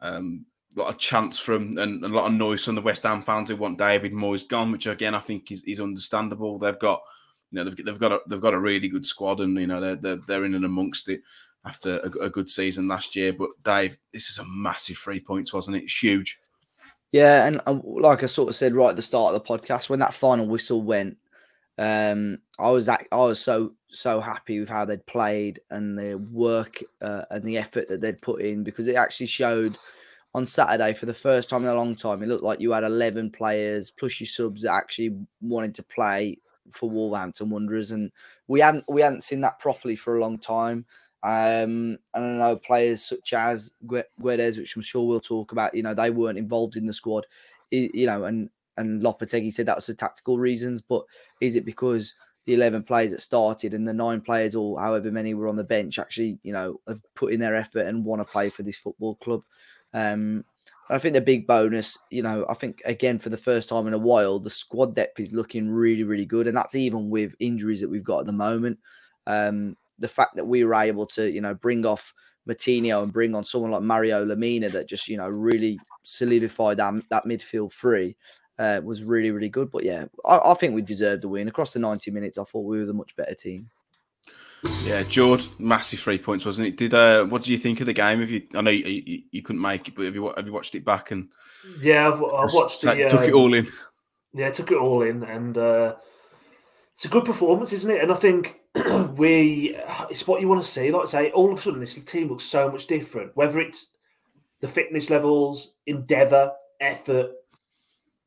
[0.00, 3.50] um, lot of chants from and a lot of noise from the West Ham fans
[3.50, 6.58] who want David Moyes gone, which again I think is, is understandable.
[6.58, 7.02] They've got
[7.50, 9.80] you know they've, they've got a, they've got a really good squad and you know
[9.80, 11.22] they're they're, they're in and amongst it
[11.68, 13.32] after a, a, good season last year.
[13.32, 15.84] But Dave, this is a massive three points, wasn't it?
[15.84, 16.40] It's huge.
[17.12, 19.88] Yeah, and uh, like I sort of said right at the start of the podcast,
[19.88, 21.16] when that final whistle went,
[21.78, 26.18] um, I was that I was so so happy with how they'd played and the
[26.32, 29.78] work uh, and the effort that they'd put in because it actually showed
[30.34, 32.84] on Saturday for the first time in a long time, it looked like you had
[32.84, 36.38] 11 players plus your subs that actually wanted to play
[36.70, 38.10] for Wolverhampton Wanderers, and
[38.46, 40.84] we hadn't we hadn't seen that properly for a long time.
[41.22, 45.82] Um, and I know players such as Guedes, which I'm sure we'll talk about, you
[45.82, 47.26] know, they weren't involved in the squad,
[47.70, 51.04] you know, and and Lopetegui said that was for tactical reasons, but
[51.40, 52.14] is it because
[52.46, 55.64] the 11 players that started and the nine players or however many were on the
[55.64, 58.78] bench actually, you know, have put in their effort and want to play for this
[58.78, 59.42] football club?
[59.92, 60.44] Um,
[60.90, 63.92] I think the big bonus, you know, I think again for the first time in
[63.92, 67.80] a while, the squad depth is looking really, really good, and that's even with injuries
[67.82, 68.78] that we've got at the moment.
[69.26, 72.12] Um, the fact that we were able to, you know, bring off
[72.48, 76.94] Moutinho and bring on someone like Mario Lemina that just, you know, really solidified that,
[77.10, 78.16] that midfield three
[78.58, 79.70] uh, was really, really good.
[79.70, 81.48] But yeah, I, I think we deserved the win.
[81.48, 83.70] Across the 90 minutes, I thought we were the much better team.
[84.84, 86.76] Yeah, George, massive three points, wasn't it?
[86.76, 88.20] Did uh, what did you think of the game?
[88.20, 90.52] If you, I know you, you, you couldn't make it, but have you have you
[90.52, 91.28] watched it back and?
[91.80, 93.08] Yeah, I've, I've watched it.
[93.08, 93.70] Took it all in.
[94.34, 95.94] Yeah, took it all in, and uh,
[96.98, 98.02] it's a good performance, isn't it?
[98.02, 98.58] And I think
[99.16, 99.76] we,
[100.10, 100.90] it's what you want to see.
[100.90, 103.36] Like I say, all of a sudden, this team looks so much different.
[103.36, 103.96] Whether it's
[104.58, 107.30] the fitness levels, endeavour, effort,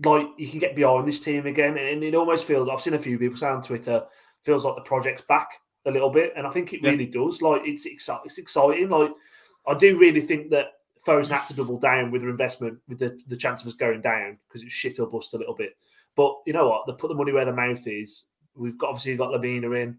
[0.05, 2.69] like you can get behind this team again, and it almost feels.
[2.69, 4.05] I've seen a few people say on Twitter,
[4.45, 5.49] feels like the project's back
[5.85, 7.41] a little bit, and I think it really does.
[7.41, 8.23] Like it's exciting.
[8.27, 8.87] It's exciting.
[8.87, 9.11] Like
[9.67, 10.67] I do really think that
[11.05, 13.99] Fosun had to double down with their investment, with the, the chance of us going
[13.99, 15.75] down because it's shit or bust a little bit.
[16.15, 16.87] But you know what?
[16.87, 18.27] They put the money where the mouth is.
[18.55, 19.97] We've got obviously got Lemina in.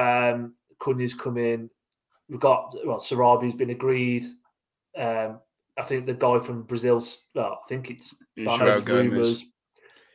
[0.00, 1.70] Um, Cunha's come in.
[2.28, 4.24] We've got well, Sarabia's been agreed.
[4.96, 5.40] Um,
[5.78, 7.02] I think the guy from Brazil.
[7.34, 8.14] Well, I think it's.
[8.38, 9.44] I know there's rumors.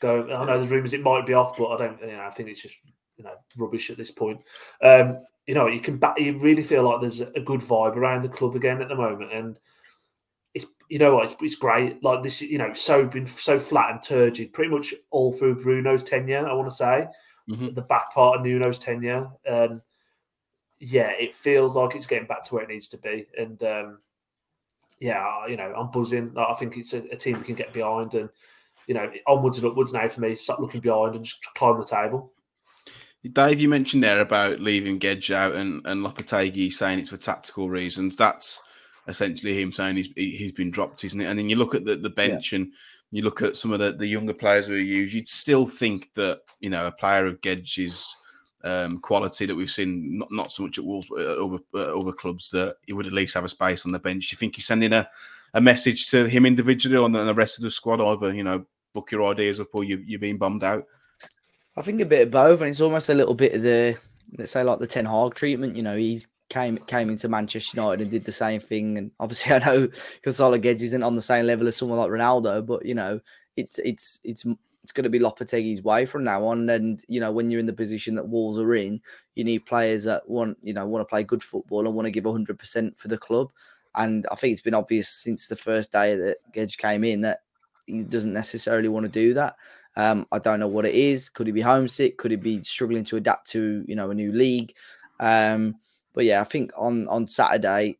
[0.01, 0.23] Go.
[0.23, 2.01] I know there's rumors it might be off, but I don't.
[2.01, 2.75] You know, I think it's just
[3.17, 4.41] you know rubbish at this point.
[4.81, 8.23] Um, you know, you can back, you really feel like there's a good vibe around
[8.23, 9.59] the club again at the moment, and
[10.53, 12.03] it's you know what it's, it's great.
[12.03, 16.03] Like this, you know, so been so flat and turgid pretty much all through Bruno's
[16.03, 16.47] tenure.
[16.47, 17.07] I want to say
[17.49, 17.73] mm-hmm.
[17.73, 19.81] the back part of Nuno's tenure, and
[20.79, 23.61] yeah, it feels like it's getting back to where it needs to be, and.
[23.63, 23.99] um
[24.99, 26.33] yeah, you know, I'm buzzing.
[26.37, 28.29] I think it's a, a team we can get behind, and
[28.87, 30.35] you know, onwards and upwards now for me.
[30.35, 32.31] Stop looking behind and just climb the table.
[33.33, 37.69] Dave, you mentioned there about leaving Gedge out and, and Lopetegui saying it's for tactical
[37.69, 38.15] reasons.
[38.15, 38.61] That's
[39.07, 41.25] essentially him saying he's he's been dropped, isn't it?
[41.25, 42.59] And then you look at the, the bench yeah.
[42.59, 42.71] and
[43.11, 46.41] you look at some of the, the younger players we use, you'd still think that,
[46.59, 48.15] you know, a player of Gedge's
[48.63, 51.97] um, quality that we've seen, not, not so much at Wolves, but at other, uh,
[51.97, 54.31] other clubs, that he would at least have a space on the bench.
[54.31, 55.07] You think he's sending a,
[55.53, 59.11] a message to him individually the, the rest of the squad, either, you know, book
[59.11, 60.85] your ideas up or you, you're being bummed out?
[61.77, 63.97] I think a bit of both, and it's almost a little bit of the
[64.37, 65.75] let's say like the Ten Hag treatment.
[65.75, 69.53] You know, he's came came into Manchester United and did the same thing, and obviously
[69.55, 69.87] I know
[70.21, 73.19] Gonzalo Guedes isn't on the same level as someone like Ronaldo, but you know,
[73.55, 74.45] it's it's it's
[74.83, 76.69] it's going to be Lopetegui's way from now on.
[76.69, 79.01] And you know, when you're in the position that Wolves are in,
[79.33, 82.11] you need players that want you know want to play good football and want to
[82.11, 83.51] give 100 percent for the club.
[83.95, 87.39] And I think it's been obvious since the first day that Gedge came in that
[87.87, 89.55] he doesn't necessarily want to do that.
[89.95, 91.29] Um, I don't know what it is.
[91.29, 92.17] Could he be homesick?
[92.17, 94.73] Could he be struggling to adapt to you know a new league?
[95.19, 95.75] Um,
[96.15, 97.97] but yeah, I think on on Saturday,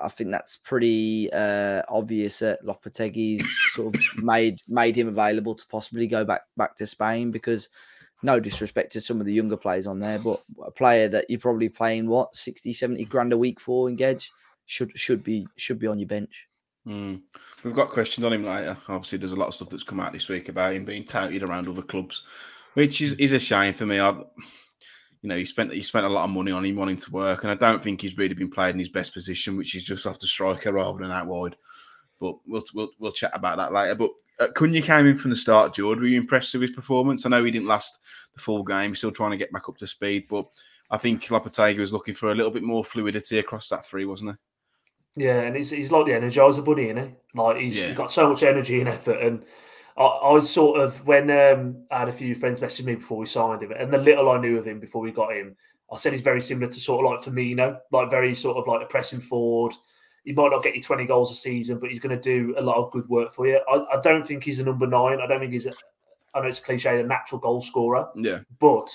[0.00, 5.66] I think that's pretty uh, obvious that Lopetegui's sort of made made him available to
[5.68, 7.68] possibly go back back to Spain because
[8.22, 11.38] no disrespect to some of the younger players on there, but a player that you're
[11.38, 14.32] probably playing what 60, 70 grand a week for in Gedge
[14.66, 16.48] should should be should be on your bench.
[16.86, 17.22] Mm.
[17.62, 18.76] We've got questions on him later.
[18.88, 21.42] Obviously, there's a lot of stuff that's come out this week about him being touted
[21.42, 22.24] around other clubs,
[22.74, 24.00] which is, is a shame for me.
[24.00, 24.16] I,
[25.22, 27.42] you know, he spent he spent a lot of money on him wanting to work,
[27.42, 30.06] and I don't think he's really been played in his best position, which is just
[30.06, 31.56] off the striker rather than out wide.
[32.20, 33.94] But we'll we'll, we'll chat about that later.
[33.94, 35.74] But uh, Cunha came in from the start.
[35.74, 37.26] George, were you impressed with his performance?
[37.26, 37.98] I know he didn't last
[38.34, 40.46] the full game, still trying to get back up to speed, but
[40.90, 44.30] I think Lopetegui was looking for a little bit more fluidity across that three, wasn't
[44.30, 45.24] he?
[45.24, 47.14] Yeah, and he's, he's like the Energizer Bunny, isn't he?
[47.34, 47.88] Like he's, yeah.
[47.88, 49.20] he's got so much energy and effort.
[49.20, 49.44] And
[49.98, 53.26] I, I sort of when um, I had a few friends message me before we
[53.26, 55.56] signed him, and the little I knew of him before we got him,
[55.92, 58.82] I said he's very similar to sort of like Firmino, like very sort of like
[58.82, 59.74] a pressing forward.
[60.24, 62.62] He might not get you 20 goals a season, but he's going to do a
[62.62, 63.60] lot of good work for you.
[63.70, 65.20] I, I don't think he's a number nine.
[65.20, 65.72] I don't think he's a,
[66.34, 68.08] I know it's a cliche, a natural goal scorer.
[68.14, 68.40] Yeah.
[68.58, 68.88] But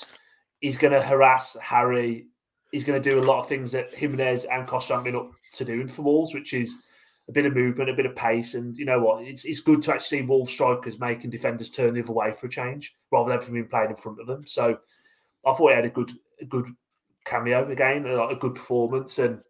[0.60, 2.28] he's going to harass Harry
[2.74, 5.32] he's going to do a lot of things that Jimenez and Costa haven't been up
[5.54, 6.82] to doing for Wolves, which is
[7.29, 8.53] a bit of movement, a bit of pace.
[8.53, 9.23] And you know what?
[9.23, 12.47] It's, it's good to actually see Wolves strikers making defenders turn the other way for
[12.47, 14.45] a change rather than from being played in front of them.
[14.45, 14.77] So
[15.45, 16.67] I thought he had a good a good
[17.25, 19.19] cameo again, a, a good performance.
[19.19, 19.41] And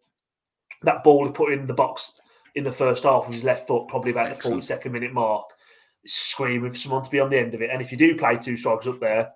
[0.82, 2.20] that ball he put in the box
[2.54, 4.64] in the first half with his left foot, probably about Excellent.
[4.64, 5.46] the 42nd minute mark,
[6.06, 7.70] screaming for someone to be on the end of it.
[7.70, 9.32] And if you do play two strikers up there,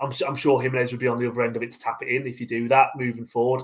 [0.00, 2.08] I'm, I'm sure Jimenez would be on the other end of it to tap it
[2.08, 3.62] in if you do that moving forward.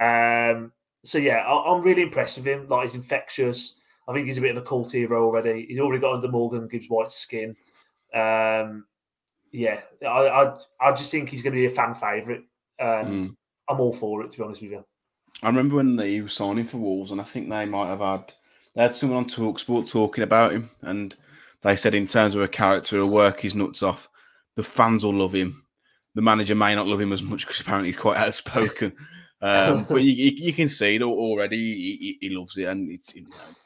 [0.00, 0.72] Um,
[1.04, 2.66] so yeah, I, am really impressed with him.
[2.68, 3.80] Like he's infectious.
[4.08, 5.66] I think he's a bit of a cult hero already.
[5.68, 7.54] He's already got under Morgan Gibbs White skin.
[8.12, 8.84] Um,
[9.52, 12.42] yeah, I, I, I just think he's going to be a fan favourite.
[12.78, 13.36] And mm.
[13.68, 14.84] I'm all for it, to be honest with you.
[15.42, 18.32] I remember when he was signing for Wolves, and I think they might have had
[18.74, 21.14] they had someone on Talksport talking about him, and
[21.62, 24.08] they said in terms of a character, he'll work he's nuts off.
[24.56, 25.64] The fans will love him.
[26.14, 28.92] The manager may not love him as much because apparently he's quite outspoken.
[29.44, 31.58] Um, but you, you, can see it already.
[31.58, 33.12] He, he, loves it, and it's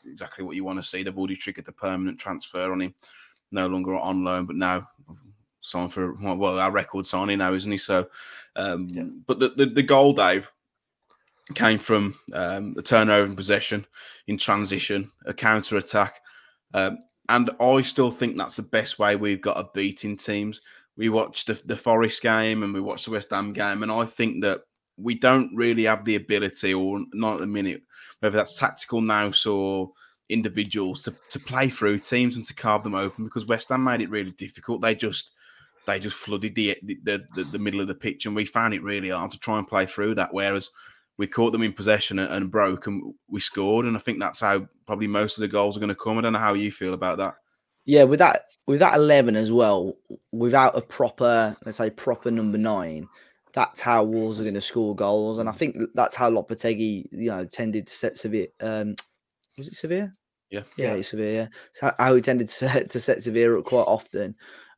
[0.04, 1.04] exactly what you want to see.
[1.04, 2.94] They've already triggered the permanent transfer on him.
[3.52, 4.88] No longer on loan, but now
[5.60, 7.78] signed for well, our record signing now, isn't he?
[7.78, 8.08] So,
[8.56, 9.04] um, yeah.
[9.24, 10.50] but the, the, the goal, Dave,
[11.54, 13.86] came from um, a turnover in possession,
[14.26, 16.20] in transition, a counter attack,
[16.74, 20.60] um, and I still think that's the best way we've got of beating teams.
[20.96, 24.06] We watched the, the Forest game and we watched the West Ham game, and I
[24.06, 24.62] think that
[25.00, 27.82] we don't really have the ability, or not at the minute,
[28.20, 29.92] whether that's tactical nous or
[30.28, 34.00] individuals, to, to play through teams and to carve them open because West Ham made
[34.00, 34.82] it really difficult.
[34.82, 35.32] They just
[35.86, 38.82] they just flooded the the, the, the middle of the pitch, and we found it
[38.82, 40.34] really hard to try and play through that.
[40.34, 40.70] Whereas
[41.16, 43.86] we caught them in possession and, and broke, and we scored.
[43.86, 46.18] And I think that's how probably most of the goals are going to come.
[46.18, 47.34] I don't know how you feel about that.
[47.86, 49.96] Yeah, with that with that eleven as well,
[50.30, 53.08] without a proper, let's say, proper number nine,
[53.52, 57.30] that's how Wolves are going to score goals, and I think that's how Lopetegui, you
[57.30, 58.48] know, tended to set Severe.
[58.60, 58.94] Um,
[59.56, 60.12] was it Severe?
[60.50, 61.02] Yeah, yeah, yeah.
[61.02, 61.50] Sevilla.
[61.74, 64.34] So how he tended to set, to set Sevilla up quite often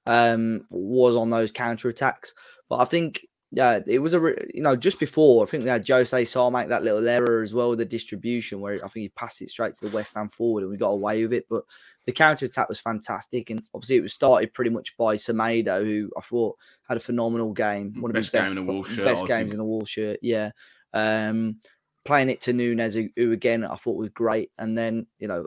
[0.06, 2.35] um, was on those counter attacks.
[2.68, 4.20] But I think yeah, it was a
[4.54, 7.52] you know just before I think we had Jose Sá make that little error as
[7.52, 10.28] well with the distribution where I think he passed it straight to the West Ham
[10.28, 11.46] forward and we got away with it.
[11.50, 11.64] But
[12.06, 16.10] the counter attack was fantastic, and obviously it was started pretty much by Semedo, who
[16.16, 16.56] I thought
[16.88, 19.52] had a phenomenal game, one of best his best, game in a shirt, best games
[19.52, 20.20] in a wall shirt.
[20.22, 20.50] Yeah,
[20.92, 21.56] um,
[22.04, 25.46] playing it to Nunes, who, again I thought was great, and then you know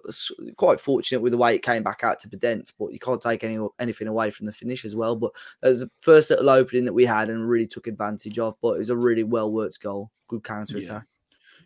[0.57, 3.43] quite fortunate with the way it came back out to Podence, but you can't take
[3.43, 5.15] any anything away from the finish as well.
[5.15, 8.55] But it was the first little opening that we had and really took advantage of.
[8.61, 11.03] But it was a really well worked goal, good counter attack.
[11.03, 11.09] Yeah.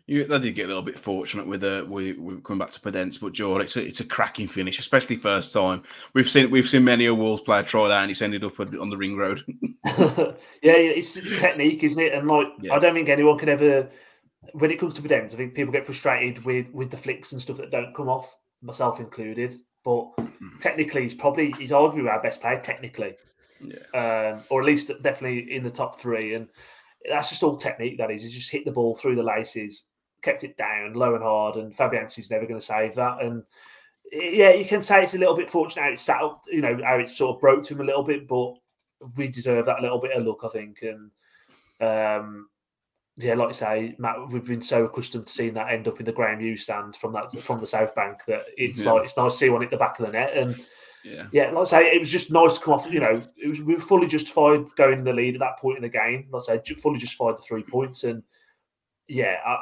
[0.08, 2.80] You, they did get a little bit fortunate with the we, we coming back to
[2.80, 5.82] Podence, but Jordan, it's a, it's a cracking finish, especially first time.
[6.14, 8.88] We've seen we've seen many a Wolves player try that, and it's ended up on
[8.88, 9.44] the ring road.
[9.84, 12.14] yeah, it's, it's, technique, isn't it?
[12.14, 12.72] And like, yeah.
[12.72, 13.90] I don't think anyone can ever,
[14.52, 17.40] when it comes to Podence, I think people get frustrated with with the flicks and
[17.40, 19.56] stuff that don't come off, myself included.
[19.84, 20.60] But mm.
[20.60, 23.16] technically, he's probably he's arguably our best player technically,
[23.60, 24.32] yeah.
[24.34, 26.34] um, or at least definitely in the top three.
[26.34, 26.48] And
[27.08, 27.98] that's just all technique.
[27.98, 29.84] That is, he's just hit the ball through the laces
[30.22, 33.22] kept it down low and hard, and Fabianski's never going to save that.
[33.22, 33.42] And
[34.12, 36.78] yeah, you can say it's a little bit fortunate how it's sat up, you know,
[36.84, 38.54] how it sort of broke to him a little bit, but
[39.16, 40.82] we deserve that little bit of luck, I think.
[40.82, 41.10] And
[41.80, 42.48] um,
[43.20, 46.06] yeah, like you say, Matt, we've been so accustomed to seeing that end up in
[46.06, 48.92] the Graham Hughes stand from that from the South Bank that it's yeah.
[48.92, 50.36] like it's nice to see one at the back of the net.
[50.36, 50.56] And
[51.04, 52.90] yeah, yeah, like I say, it was just nice to come off.
[52.90, 55.78] You know, it was we were fully justified going in the lead at that point
[55.78, 56.28] in the game.
[56.30, 58.22] Like I say, fully justified the three points, and
[59.08, 59.56] yeah, I,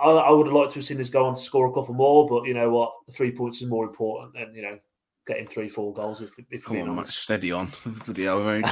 [0.00, 1.94] I, I would have liked to have seen us go on to score a couple
[1.94, 4.78] more, but you know what, three points is more important than you know
[5.26, 6.22] getting three, four goals.
[6.22, 7.72] If, if Come on, Matt, steady on.
[8.04, 8.62] Bloody hell, Turn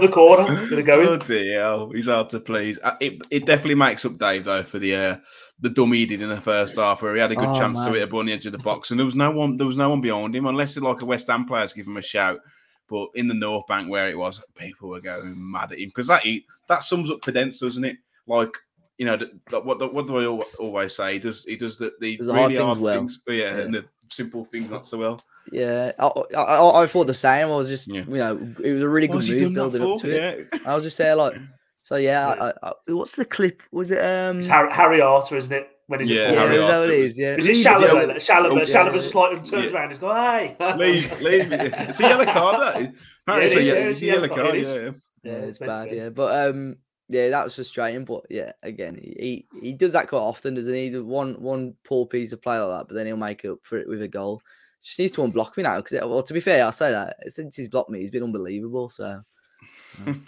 [0.00, 1.06] the corner, gonna go in.
[1.18, 2.78] Bloody hell, he's hard to please.
[2.82, 5.16] Uh, it, it definitely makes up Dave though for the uh,
[5.60, 7.78] the dummy he did in the first half, where he had a good oh, chance
[7.78, 7.86] man.
[7.88, 9.56] to hit a ball on the edge of the box, and there was no one,
[9.56, 11.96] there was no one behind him, unless like a West Ham player to give him
[11.96, 12.40] a shout.
[12.88, 16.06] But in the North Bank where it was, people were going mad at him because
[16.08, 16.22] that
[16.68, 17.96] that sums up Podence, doesn't it?
[18.26, 18.54] Like
[18.98, 19.18] you know,
[19.50, 21.14] what what do I always say?
[21.14, 22.94] He does he does the, the really hard, things, well.
[22.94, 25.20] things yeah, yeah, and the simple things not so well.
[25.52, 27.48] Yeah, I, I, I thought the same.
[27.48, 28.04] I was just, yeah.
[28.08, 30.30] you know, it was a really good move building up to yeah.
[30.30, 30.48] it.
[30.66, 31.34] I was just saying, like,
[31.82, 32.52] so yeah, yeah.
[32.62, 33.62] I, I, what's the clip?
[33.70, 35.68] Was it um it's Harry, Harry Arter, isn't it?
[35.86, 36.90] When he's yeah, Harry yeah, Arter.
[36.90, 37.36] It is, yeah.
[37.36, 38.16] Is it Chalobah?
[38.16, 42.02] Chalobah, oh, Chalobah just like turns around and he's going, "Hey, leave, leave." It's a
[42.02, 42.60] yellow card.
[42.62, 42.94] That
[43.26, 44.54] apparently, it's a yellow card.
[44.56, 44.90] Yeah,
[45.22, 45.90] yeah, it's bad.
[45.92, 46.76] Yeah, but um,
[47.08, 48.04] yeah, that was frustrating.
[48.04, 50.98] But yeah, again, he he does that quite often, doesn't he?
[50.98, 53.88] One one poor piece of play like that, but then he'll make up for it
[53.88, 54.42] with a goal.
[54.82, 57.56] Just needs to unblock me now because, well, to be fair, I'll say that since
[57.56, 58.88] he's blocked me, he's been unbelievable.
[58.88, 59.22] So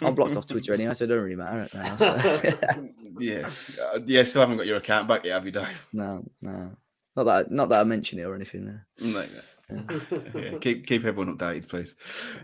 [0.01, 1.95] I'm blocked off Twitter anyway, so it doesn't really matter now.
[1.97, 2.41] So.
[3.19, 3.49] yeah,
[3.93, 4.23] uh, yeah.
[4.23, 5.87] Still haven't got your account back yet, have you, Dave?
[5.93, 6.71] No, no.
[7.15, 8.65] Not that, not that I mentioned it or anything.
[8.65, 8.87] There.
[8.99, 9.25] No,
[9.69, 11.95] yeah, keep keep everyone updated, please.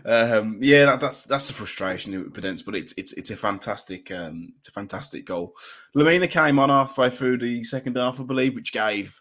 [0.04, 4.10] Um, yeah, that, that's that's the frustration with Podence, but it's it's it's a fantastic
[4.10, 5.54] um, it's a fantastic goal.
[5.96, 9.20] Lemina came on halfway through the second half, I believe, which gave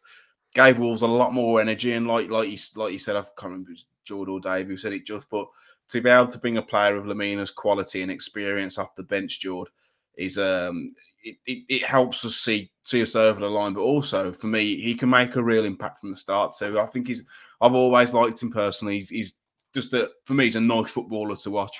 [0.54, 1.94] gave Wolves a lot more energy.
[1.94, 4.68] And like like you like you said, I can't remember it was Jordan or Dave
[4.68, 5.48] who said it just, but
[5.89, 9.39] to be able to bring a player of Lemina's quality and experience off the bench,
[9.39, 9.70] Jord,
[10.17, 10.89] is um
[11.23, 14.80] it, it, it, helps us see see us over the line, but also for me,
[14.82, 16.54] he can make a real impact from the start.
[16.54, 17.23] So I think he's
[17.62, 18.99] I've always liked him personally.
[18.99, 19.36] He's, he's
[19.73, 21.80] just a for me, he's a nice footballer to watch.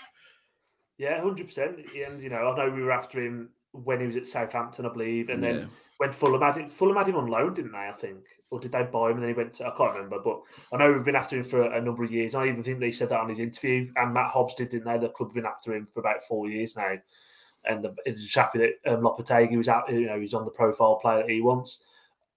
[0.98, 1.80] Yeah, hundred percent.
[2.06, 4.94] And you know, I know we were after him when he was at Southampton, I
[4.94, 5.66] believe, and then yeah.
[5.98, 7.78] when Fulham had him, Fulham had him on loan, didn't they?
[7.78, 8.20] I think,
[8.50, 9.68] or did they buy him and then he went to?
[9.68, 10.42] I can't remember, but
[10.72, 12.36] I know we've been after him for a, a number of years.
[12.36, 15.00] I even think they said that on his interview, and Matt Hobbs did, didn't they?
[15.00, 16.96] The club have been after him for about four years now
[17.66, 19.90] and the, it's happy that um, Lopetegui was out.
[19.90, 21.84] You know, he's on the profile player that he wants.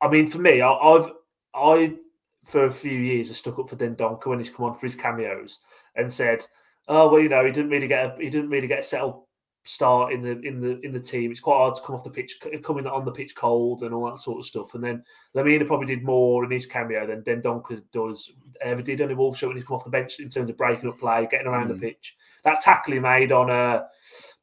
[0.01, 1.11] I mean, for me, I, I've
[1.55, 1.97] I
[2.45, 4.95] for a few years have stuck up for Dendoncker when he's come on for his
[4.95, 5.61] cameos
[5.97, 6.45] and said,
[6.89, 9.23] "Oh well, you know, he didn't really get a, he didn't really get a settled
[9.65, 11.31] start in the in the in the team.
[11.31, 14.07] It's quite hard to come off the pitch, coming on the pitch cold and all
[14.07, 17.83] that sort of stuff." And then Lemina probably did more in his cameo than Dendoncker
[17.93, 20.49] does ever did on the Wolves show when he's come off the bench in terms
[20.49, 21.79] of breaking up play, getting around mm.
[21.79, 22.17] the pitch.
[22.45, 23.85] That tackle he made on uh,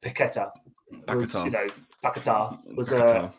[0.01, 0.51] Paqueta
[1.07, 1.67] was, you know,
[2.03, 3.29] Paquetá was uh,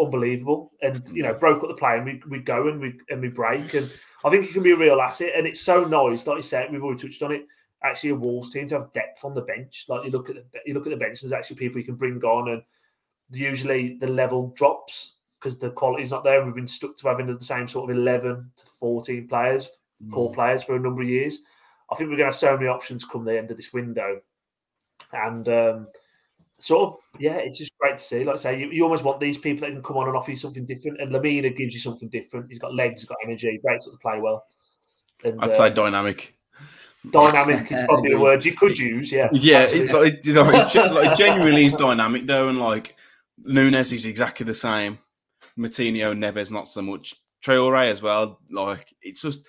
[0.00, 3.20] unbelievable, and you know, broke up the play, and we, we go and we and
[3.20, 3.90] we break, and
[4.24, 6.70] I think it can be a real asset, and it's so nice, like you said,
[6.70, 7.46] we've already touched on it.
[7.84, 9.86] Actually, a Wolves team to have depth on the bench.
[9.88, 11.96] Like you look at the you look at the bench, there's actually people you can
[11.96, 12.62] bring on, and
[13.30, 16.44] usually the level drops because the quality's not there.
[16.44, 19.68] We've been stuck to having the same sort of eleven to fourteen players,
[20.04, 20.12] mm.
[20.12, 21.40] core players for a number of years.
[21.90, 24.20] I think we're going to have so many options come the end of this window,
[25.12, 25.88] and um,
[26.62, 28.24] sort of, yeah, it's just great to see.
[28.24, 30.30] Like I say, you, you almost want these people that can come on and offer
[30.30, 31.00] you something different.
[31.00, 32.48] And Lemina gives you something different.
[32.48, 34.44] He's got legs, he's got energy, breaks up the play well.
[35.24, 36.34] And, I'd uh, say dynamic.
[37.10, 39.10] Dynamic is probably the word you could use.
[39.10, 39.66] Yeah, yeah.
[39.68, 42.94] It, you know, like, genuinely is dynamic though, and like
[43.44, 45.00] Nunes is exactly the same.
[45.58, 47.16] Moutinho, Neves, not so much.
[47.44, 48.38] Traore as well.
[48.50, 49.44] Like it's just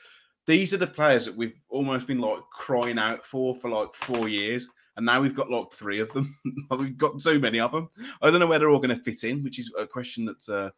[0.48, 4.28] these are the players that we've almost been like crying out for for like four
[4.28, 6.38] years and now we've got like three of them.
[6.72, 7.90] we've got so many of them.
[8.22, 10.50] I don't know where they're all going to fit in, which is a question that's
[10.50, 10.70] uh,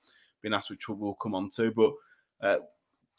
[0.42, 1.72] been asked, which we'll, come on to.
[1.72, 1.92] But
[2.42, 2.58] uh,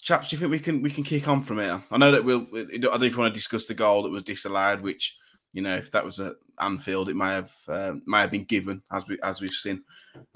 [0.01, 1.83] chaps, do you think we can we can kick on from here?
[1.91, 2.47] I know that we'll.
[2.55, 5.17] I don't know if you want to discuss the goal that was disallowed, which
[5.53, 8.83] you know, if that was at Anfield, it may have uh, may have been given
[8.93, 9.83] as we as we've seen.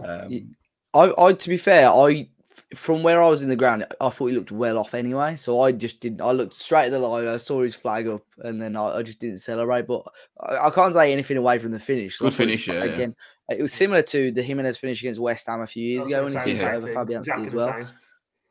[0.03, 0.55] Um,
[0.95, 2.29] I, I, to be fair, I
[2.75, 5.37] from where I was in the ground, I thought he looked well off anyway.
[5.37, 6.21] So I just didn't.
[6.21, 7.27] I looked straight at the line.
[7.27, 9.87] I saw his flag up, and then I, I just didn't celebrate.
[9.87, 10.03] But
[10.41, 12.19] I, I, can't say anything away from the finish.
[12.19, 13.15] Good finish, yeah, Again,
[13.49, 13.57] yeah.
[13.59, 16.33] it was similar to the Jimenez finish against West Ham a few years ago when
[16.33, 17.87] he did over Fabianski exactly as well.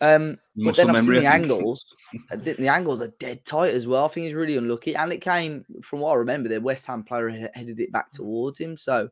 [0.02, 1.86] Um, but then I've seen the angles.
[2.32, 4.06] the, the, angles are dead tight as well.
[4.06, 6.50] I think he's really unlucky, and it came from what I remember.
[6.50, 9.10] The West Ham player headed it back towards him, so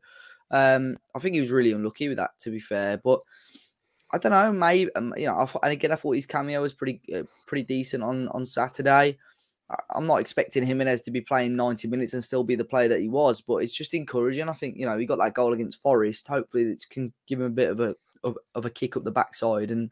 [0.51, 2.31] um, I think he was really unlucky with that.
[2.41, 3.19] To be fair, but
[4.13, 4.53] I don't know.
[4.53, 5.49] Maybe um, you know.
[5.61, 9.17] And again, I thought his cameo was pretty uh, pretty decent on on Saturday.
[9.93, 13.01] I'm not expecting Jimenez to be playing 90 minutes and still be the player that
[13.01, 14.47] he was, but it's just encouraging.
[14.47, 16.27] I think you know he got that goal against Forest.
[16.27, 19.11] Hopefully, it can give him a bit of a of, of a kick up the
[19.11, 19.91] backside and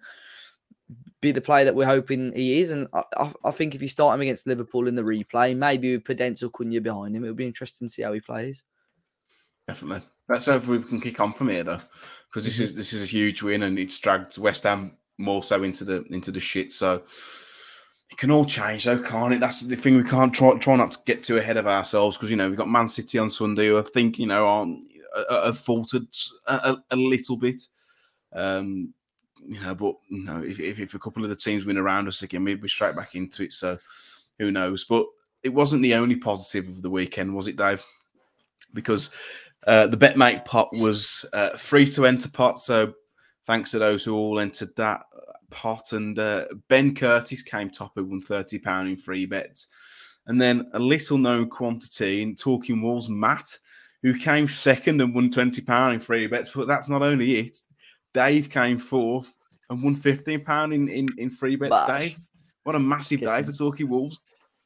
[1.21, 2.71] be the player that we're hoping he is.
[2.71, 6.03] And I, I, think if you start him against Liverpool in the replay, maybe with
[6.03, 8.63] Podence or Cunha behind him, it'll be interesting to see how he plays.
[9.67, 10.07] Definitely.
[10.27, 11.81] Let's hope we can kick on from here though,
[12.27, 12.63] because this mm-hmm.
[12.63, 16.03] is this is a huge win and it's dragged West Ham more so into the
[16.09, 16.71] into the shit.
[16.71, 17.03] So
[18.09, 19.39] it can all change though, can't it?
[19.39, 19.97] That's the thing.
[19.97, 22.57] We can't try try not to get too ahead of ourselves because you know we've
[22.57, 24.65] got Man City on Sunday who I think you know are,
[25.45, 26.07] have faltered
[26.47, 27.61] a, a, little bit.
[28.33, 28.93] Um,
[29.47, 32.07] you know, but you know, if, if, if a couple of the teams win around
[32.07, 33.53] us again, we'd be straight back into it.
[33.53, 33.77] So
[34.39, 34.85] who knows?
[34.85, 35.05] But
[35.43, 37.83] it wasn't the only positive of the weekend, was it, Dave?
[38.73, 39.11] Because
[39.65, 42.93] uh, the BetMate pot was uh, free to enter pot, so
[43.47, 45.01] thanks to those who all entered that
[45.51, 45.91] pot.
[45.93, 49.67] And uh, Ben Curtis came top who won thirty pound in free bets,
[50.27, 53.47] and then a little known quantity in Talking Wolves, Matt,
[54.03, 56.51] who came second and won twenty pound in free bets.
[56.53, 57.57] But that's not only it.
[58.13, 59.35] Dave came fourth
[59.69, 61.71] and won fifteen pound in, in in free bets.
[61.71, 61.99] Bash.
[61.99, 62.19] Dave,
[62.63, 64.19] what a massive day for Talking Wolves.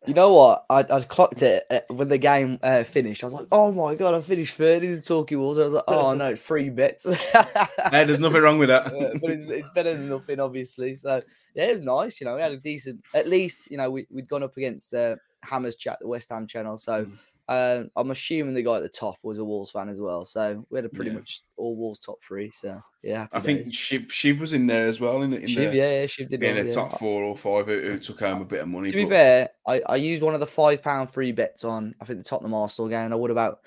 [0.08, 0.66] You know what?
[0.70, 3.22] I I clocked it uh, when the game uh, finished.
[3.24, 5.74] I was like, "Oh my god, I finished third in the talkie walls." I was
[5.74, 8.86] like, "Oh no, it's three bets." hey, there's nothing wrong with that.
[9.22, 10.96] but it's, it's better than nothing, obviously.
[10.96, 11.22] So
[11.54, 12.22] yeah, it was nice.
[12.22, 13.02] You know, we had a decent.
[13.14, 16.48] At least you know we we'd gone up against the Hammers chat, the West Ham
[16.48, 16.78] channel.
[16.78, 17.18] So mm.
[17.50, 20.24] Uh, I'm assuming the guy at the top was a Wolves fan as well.
[20.24, 21.18] So we had a pretty yeah.
[21.18, 22.52] much all Wolves top three.
[22.52, 25.24] So yeah, I think Shiv, Shiv was in there as well.
[25.24, 26.44] In, in Shiv, the, yeah, Shiv did.
[26.44, 26.76] In the yeah.
[26.76, 28.92] top four or five, who, who, took home a bit of money.
[28.92, 29.04] To but...
[29.04, 31.96] be fair, I, I used one of the five pound free bets on.
[32.00, 33.12] I think the Tottenham Arsenal game.
[33.12, 33.62] I would about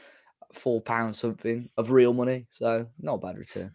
[0.53, 2.47] four pounds something of real money.
[2.51, 3.75] So not a bad return.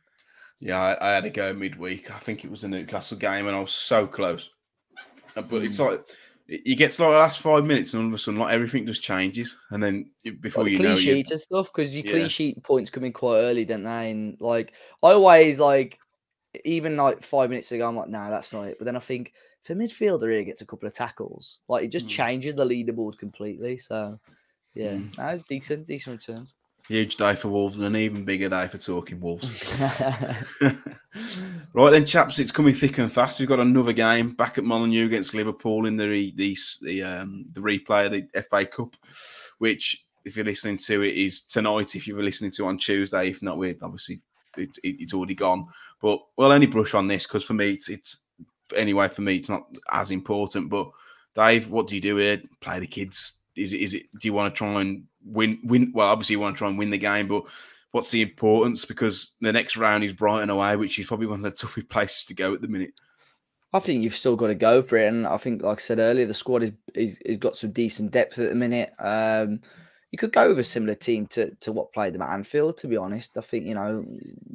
[0.61, 2.15] Yeah, I, I, had to go midweek.
[2.15, 4.51] I think it was a Newcastle game, and I was so close.
[5.35, 5.65] But mm.
[5.65, 5.83] it's hmm.
[5.83, 6.05] like
[6.47, 8.85] you get to like the last five minutes, and all of a sudden, like everything
[8.85, 12.11] just changes, and then before like you clean know, sheets and stuff because you yeah.
[12.11, 14.11] clean sheet points come in quite early, don't they?
[14.11, 14.73] And like
[15.03, 15.99] I always like,
[16.63, 18.77] even like five minutes ago, I'm like, no, nah, that's not it.
[18.79, 19.33] But then I think
[19.63, 22.09] if a midfielder here gets a couple of tackles, like it just mm.
[22.09, 23.77] changes the leaderboard completely.
[23.77, 24.17] So
[24.73, 25.17] yeah, mm.
[25.17, 26.55] no, decent, decent returns.
[26.87, 29.69] Huge day for Wolves and an even bigger day for talking Wolves.
[31.73, 33.39] right then, chaps, it's coming thick and fast.
[33.39, 37.59] We've got another game back at Molineux against Liverpool in the the the, um, the
[37.59, 38.95] replay of the FA Cup,
[39.57, 41.95] which if you're listening to it is tonight.
[41.95, 44.21] If you were listening to on Tuesday, if not, with obviously
[44.57, 45.67] it, it, it's already gone.
[46.01, 48.19] But we'll only brush on this because for me, it's, it's
[48.75, 50.69] anyway for me, it's not as important.
[50.69, 50.89] But
[51.35, 52.41] Dave, what do you do here?
[52.61, 53.36] Play the kids.
[53.57, 53.81] Is it?
[53.81, 54.03] Is it?
[54.19, 56.77] Do you want to try and win win well obviously you want to try and
[56.77, 57.43] win the game but
[57.91, 61.51] what's the importance because the next round is Brighton away which is probably one of
[61.51, 62.99] the toughest places to go at the minute
[63.73, 65.99] I think you've still got to go for it and I think like I said
[65.99, 69.59] earlier the squad is is, is got some decent depth at the minute um,
[70.11, 72.87] you could go with a similar team to, to what played them at Anfield to
[72.87, 74.05] be honest I think you know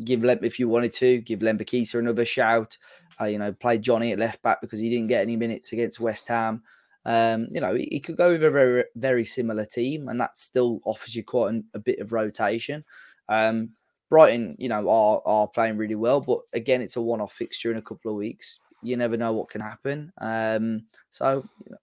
[0.05, 2.78] give Lem if you wanted to give Lembikisa another shout
[3.20, 6.00] uh, you know play Johnny at left back because he didn't get any minutes against
[6.00, 6.62] West Ham
[7.05, 10.38] um, you know, he, he, could go with a very, very similar team, and that
[10.38, 12.84] still offers you quite an, a bit of rotation.
[13.28, 13.70] Um,
[14.09, 17.78] Brighton, you know, are are playing really well, but again, it's a one-off fixture in
[17.78, 18.59] a couple of weeks.
[18.82, 20.12] You never know what can happen.
[20.20, 21.78] Um, so, you know,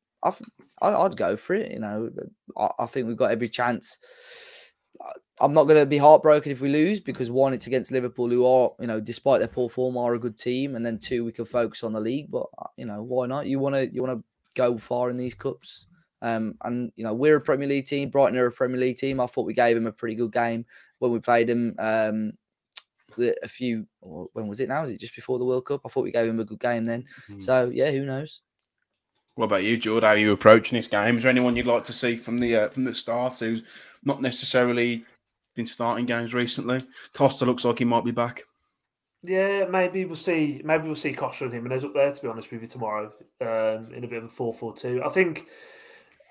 [0.81, 1.71] I, would go for it.
[1.71, 2.09] You know,
[2.57, 3.97] I, I think we've got every chance.
[5.41, 8.45] I'm not going to be heartbroken if we lose because one, it's against Liverpool, who
[8.45, 11.31] are, you know, despite their poor form, are a good team, and then two, we
[11.31, 12.29] can focus on the league.
[12.29, 12.47] But
[12.77, 13.47] you know, why not?
[13.47, 14.23] You want to, you want to
[14.59, 15.87] go far in these cups.
[16.21, 18.09] Um, and you know we're a Premier League team.
[18.09, 19.19] Brighton are a Premier League team.
[19.19, 20.65] I thought we gave them a pretty good game
[20.99, 21.75] when we played them.
[21.79, 22.33] Um,
[23.17, 24.83] a few when was it now?
[24.83, 25.81] Is it just before the World Cup?
[25.85, 27.05] I thought we gave him a good game then.
[27.29, 27.39] Mm-hmm.
[27.39, 28.41] So yeah, who knows?
[29.35, 30.03] What about you, George?
[30.03, 31.17] How are you approaching this game?
[31.17, 33.63] Is there anyone you'd like to see from the uh, from the start who's
[34.03, 35.05] not necessarily
[35.55, 36.85] been starting games recently?
[37.13, 38.43] Costa looks like he might be back.
[39.21, 40.61] Yeah, maybe we'll see.
[40.63, 42.11] Maybe we'll see Costa with him and Jimenez up there.
[42.11, 43.11] To be honest with you, tomorrow
[43.41, 45.01] um, in a bit of a four-four-two.
[45.03, 45.49] I think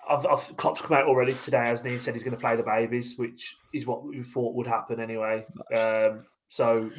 [0.09, 1.99] I've, I've Klopp's come out already today, hasn't he?
[1.99, 5.45] Said he's going to play the babies, which is what we thought would happen anyway.
[5.77, 6.91] Um, so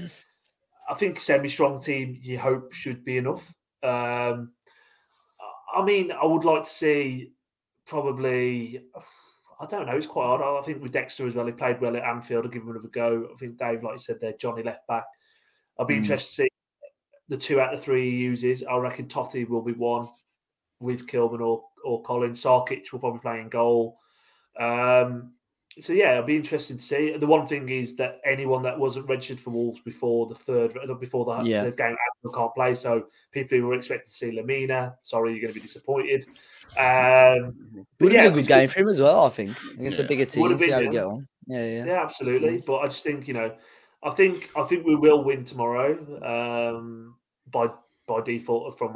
[0.87, 3.51] I think semi-strong team you hope should be enough.
[3.81, 4.51] Um,
[5.75, 7.31] I mean, I would like to see
[7.87, 8.83] probably.
[9.59, 9.97] I don't know.
[9.97, 10.59] It's quite odd.
[10.59, 12.45] I think with Dexter as well, he played well at Anfield.
[12.45, 13.27] I'll give him another go.
[13.33, 15.03] I think Dave, like you said, there, Johnny left back.
[15.79, 15.99] I'll be mm.
[15.99, 16.49] interested to see
[17.29, 18.63] the two out of three he uses.
[18.63, 20.09] I reckon Toti will be one
[20.79, 22.33] with Kilman or or Colin.
[22.33, 23.97] Sarkic will probably play in goal.
[24.59, 25.33] Um,
[25.79, 27.15] so yeah, it'll be interesting to see.
[27.15, 31.25] The one thing is that anyone that wasn't registered for Wolves before the third, before
[31.25, 31.63] the, yeah.
[31.63, 31.95] the game
[32.33, 32.75] can't play.
[32.75, 36.25] So people who were expected to see Lemina, sorry, you're going to be disappointed.
[36.77, 39.25] Um, but yeah, a good game for him as well.
[39.25, 40.01] I think against yeah.
[40.01, 40.57] the bigger team.
[40.57, 41.27] See how he get on.
[41.47, 42.57] Yeah, yeah, yeah, absolutely.
[42.57, 42.65] Mm.
[42.65, 43.55] But I just think you know
[44.03, 47.15] I think I think we will win tomorrow um,
[47.51, 47.67] by
[48.07, 48.95] by default from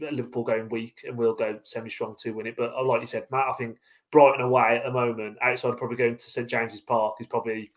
[0.00, 2.56] Liverpool going weak, and we'll go semi strong to win it.
[2.56, 3.78] But uh, like you said, Matt, I think
[4.10, 7.70] Brighton away at the moment, outside of probably going to St James's Park, is probably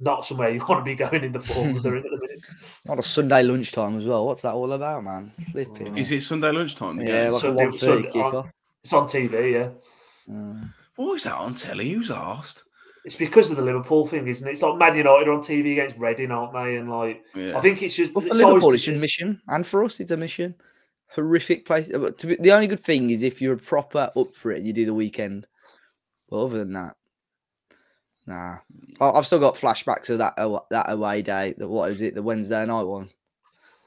[0.00, 2.40] not somewhere you want to be going in the form they're in at the minute.
[2.86, 4.26] Not a Sunday lunchtime as well.
[4.26, 5.32] What's that all about, man?
[5.50, 5.98] Flipping.
[5.98, 7.00] Is it Sunday lunchtime?
[7.00, 8.52] Yeah, like Sunday, a Sunday, on,
[8.84, 10.32] It's on TV, yeah.
[10.32, 11.90] Uh, what was that on telly?
[11.90, 12.64] Who's asked?
[13.08, 14.50] It's because of the Liverpool thing, isn't it?
[14.50, 16.76] It's like Man United on TV against Reading, aren't they?
[16.76, 17.56] And like, yeah.
[17.56, 20.10] I think it's just well, for it's Liverpool, it's a mission, and for us, it's
[20.10, 20.54] a mission.
[21.14, 21.90] Horrific place.
[21.90, 24.84] Uh, be, the only good thing is if you're proper up for it, you do
[24.84, 25.46] the weekend.
[26.28, 26.96] But other than that,
[28.26, 28.58] nah.
[29.00, 30.36] I've still got flashbacks of that
[30.70, 31.54] that away day.
[31.56, 32.14] That what was it?
[32.14, 33.08] The Wednesday night one.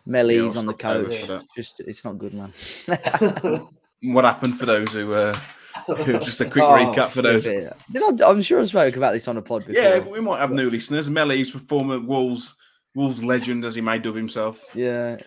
[0.04, 1.30] Mel Eves yeah, on the coach.
[1.56, 2.52] Just it's not good, man.
[4.02, 5.40] what happened for those who uh,
[6.06, 7.46] Just a quick oh, recap for those.
[7.46, 9.82] Did I, am sure I spoke about this on a pod before.
[9.82, 11.10] Yeah, we might have new listeners.
[11.10, 12.56] Mel Eves former Wolves
[12.96, 14.66] Wolves legend, as he may dub himself.
[14.74, 15.18] Yeah,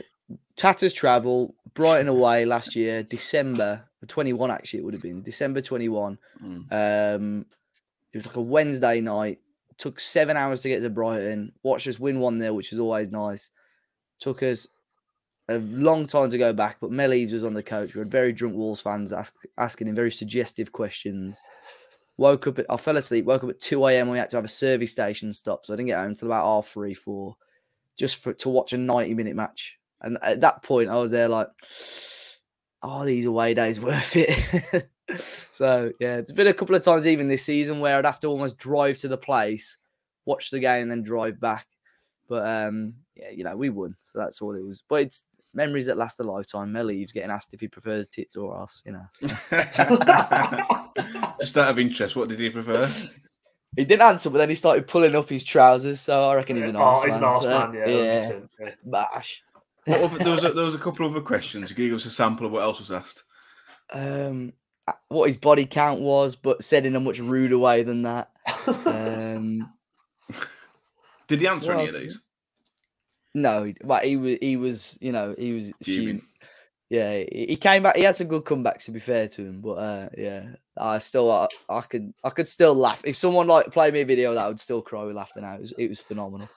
[0.57, 4.51] Tatters travel Brighton away last year, December 21.
[4.51, 6.19] Actually, it would have been December 21.
[6.43, 7.15] Mm.
[7.17, 7.47] Um,
[8.13, 9.41] it was like a Wednesday night.
[9.77, 11.53] Took seven hours to get to Brighton.
[11.65, 13.51] Watched us win one there, which was always nice.
[14.21, 14.69] Took us
[15.49, 17.95] a long time to go back, but Mel Eves was on the coach.
[17.95, 21.43] We had very drunk Wolves fans ask, asking him very suggestive questions.
[22.17, 23.25] Woke up, at, I fell asleep.
[23.27, 24.09] Woke up at two a.m.
[24.09, 26.45] We had to have a service station stop, so I didn't get home until about
[26.45, 27.37] half three, four,
[27.97, 29.79] just for to watch a ninety-minute match.
[30.01, 31.49] And at that point, I was there like,
[32.83, 34.89] "Oh, these away days worth it."
[35.53, 38.29] so yeah, it's been a couple of times even this season where I'd have to
[38.29, 39.77] almost drive to the place,
[40.25, 41.67] watch the game, and then drive back.
[42.29, 44.83] But um, yeah, you know, we won, so that's all it was.
[44.89, 45.25] But it's
[45.55, 46.73] memories that last a lifetime.
[46.73, 49.07] Mel Eves getting asked if he prefers tits or ass, you know.
[49.13, 49.27] So.
[51.41, 52.89] Just out of interest, what did he prefer?
[53.77, 56.67] He didn't answer, but then he started pulling up his trousers, so I reckon he's
[56.67, 57.23] an arse oh, he's man.
[57.23, 58.41] an arse so, man, yeah.
[58.61, 58.71] yeah.
[58.85, 59.43] Bash.
[59.85, 61.73] What other, there, was a, there was a couple of other questions.
[61.73, 63.25] Can you give us a sample of what else was asked?
[63.93, 64.53] Um,
[65.09, 68.31] what his body count was, but said in a much ruder way than that.
[68.87, 69.73] Um,
[71.27, 72.23] Did he answer any of these?
[73.35, 76.23] No, but he was, he was, you know, he was fuming.
[76.91, 77.97] Yeah, he he came back.
[77.97, 79.61] He had some good comebacks, to be fair to him.
[79.61, 83.73] But uh, yeah, I still, I, I could, I could still laugh if someone like
[83.73, 85.41] played me a video that I would still cry with laughter.
[85.41, 86.49] Now it was, it was phenomenal.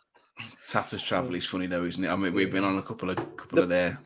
[0.68, 2.10] Tatters travel is funny though, isn't it?
[2.10, 3.98] I mean, we've been on a couple of couple of there.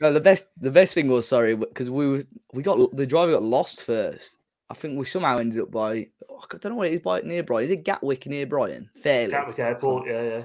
[0.00, 2.22] No, the best, the best thing was sorry because we were,
[2.52, 4.38] we got the driver got lost first.
[4.70, 7.20] I think we somehow ended up by, oh, I don't know what it is by
[7.22, 7.64] near Brighton.
[7.64, 8.88] Is it Gatwick near Brighton?
[9.02, 9.32] Fairly.
[9.32, 10.42] Gatwick Airport, yeah, yeah.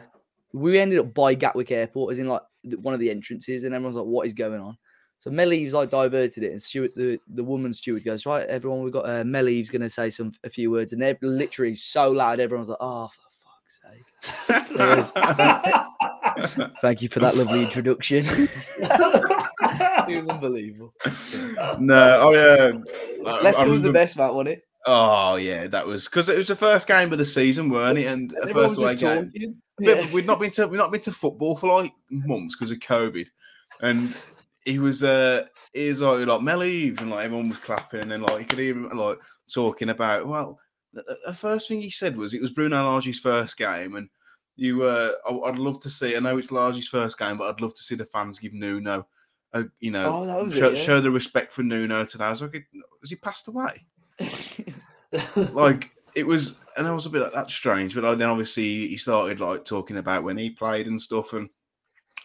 [0.55, 2.41] We ended up by Gatwick Airport, as in like
[2.77, 4.77] one of the entrances, and everyone's like, "What is going on?"
[5.17, 8.83] So Mel Eves like diverted it, and Stuart, the, the woman steward goes, "Right, everyone,
[8.83, 11.75] we've got uh, Mel Eves going to say some a few words," and they're literally
[11.75, 15.11] so loud, everyone's like, "Oh, for fuck's sake!" Whereas-
[16.81, 18.25] Thank you for that lovely introduction.
[18.77, 20.93] it was unbelievable.
[21.79, 22.71] No, oh yeah.
[23.25, 24.63] I- Leicester was the best, that wasn't it?
[24.86, 28.05] Oh yeah, that was because it was the first game of the season, weren't it?
[28.05, 29.31] And, a first away game.
[29.79, 30.09] Yeah.
[30.13, 33.27] we've not been to we've not been to football for like months because of COVID,
[33.81, 34.15] and
[34.65, 38.11] he was uh he was like like Mel Eves and like everyone was clapping and
[38.11, 39.19] then like you could hear him like
[39.53, 40.59] talking about well
[40.93, 44.09] the, the first thing he said was it was Bruno Lage's first game and
[44.55, 47.61] you uh I, I'd love to see I know it's Lage's first game but I'd
[47.61, 49.07] love to see the fans give Nuno
[49.53, 50.79] a, you know Oh, was it, show, yeah.
[50.79, 52.65] show the respect for Nuno today I was like
[53.01, 53.86] has he passed away
[55.53, 57.95] like it was, and I was a bit like that's strange.
[57.95, 61.49] But then obviously he started like talking about when he played and stuff, and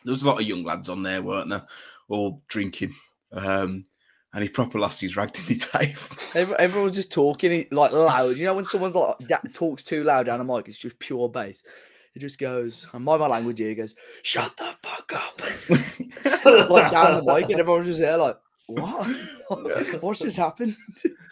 [0.05, 1.66] there was a lot of young lads on there, weren't there,
[2.09, 2.95] all drinking.
[3.32, 3.84] Um,
[4.32, 5.95] and he proper lost his rag, didn't he,
[6.34, 8.36] Everyone's just talking like loud.
[8.36, 11.28] You know when someone's like that talks too loud down the mic, it's just pure
[11.28, 11.62] bass.
[12.14, 15.41] It just goes, and by my language here, he goes, "Shut the fuck up!"
[16.70, 18.36] like down the mic, and everyone's just there like,
[18.70, 19.06] "What?
[20.00, 20.76] What's just happened?"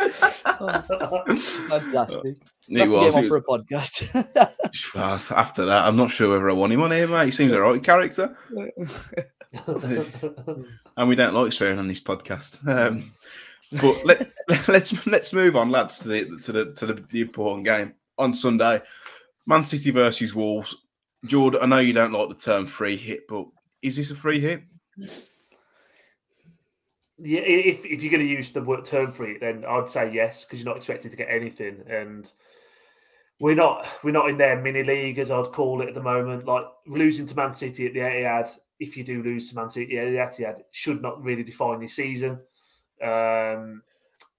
[0.01, 1.24] Oh,
[1.68, 2.36] fantastic.
[2.68, 3.16] It That's was.
[3.16, 4.12] on it for a podcast.
[4.95, 7.26] well, after that, I'm not sure whether I want him on here, mate.
[7.26, 8.36] He seems a right character,
[10.97, 12.66] and we don't like swearing on this podcast.
[12.68, 13.12] Um,
[13.80, 14.30] but let,
[14.68, 18.34] let's let's move on, lads, to the to the to the, the important game on
[18.34, 18.82] Sunday.
[19.47, 20.76] Man City versus Wolves.
[21.24, 23.47] Jordan, I know you don't like the term free hit, but
[23.82, 24.62] is this a free hit?
[27.21, 30.12] Yeah, if if you're going to use the word term for it, then I'd say
[30.12, 32.31] yes because you're not expected to get anything, and
[33.41, 36.47] we're not we're not in their mini league as I'd call it at the moment.
[36.47, 39.99] Like losing to Man City at the Etihad, if you do lose to Man City
[39.99, 42.39] at the Etihad, should not really define your season.
[43.03, 43.83] Um,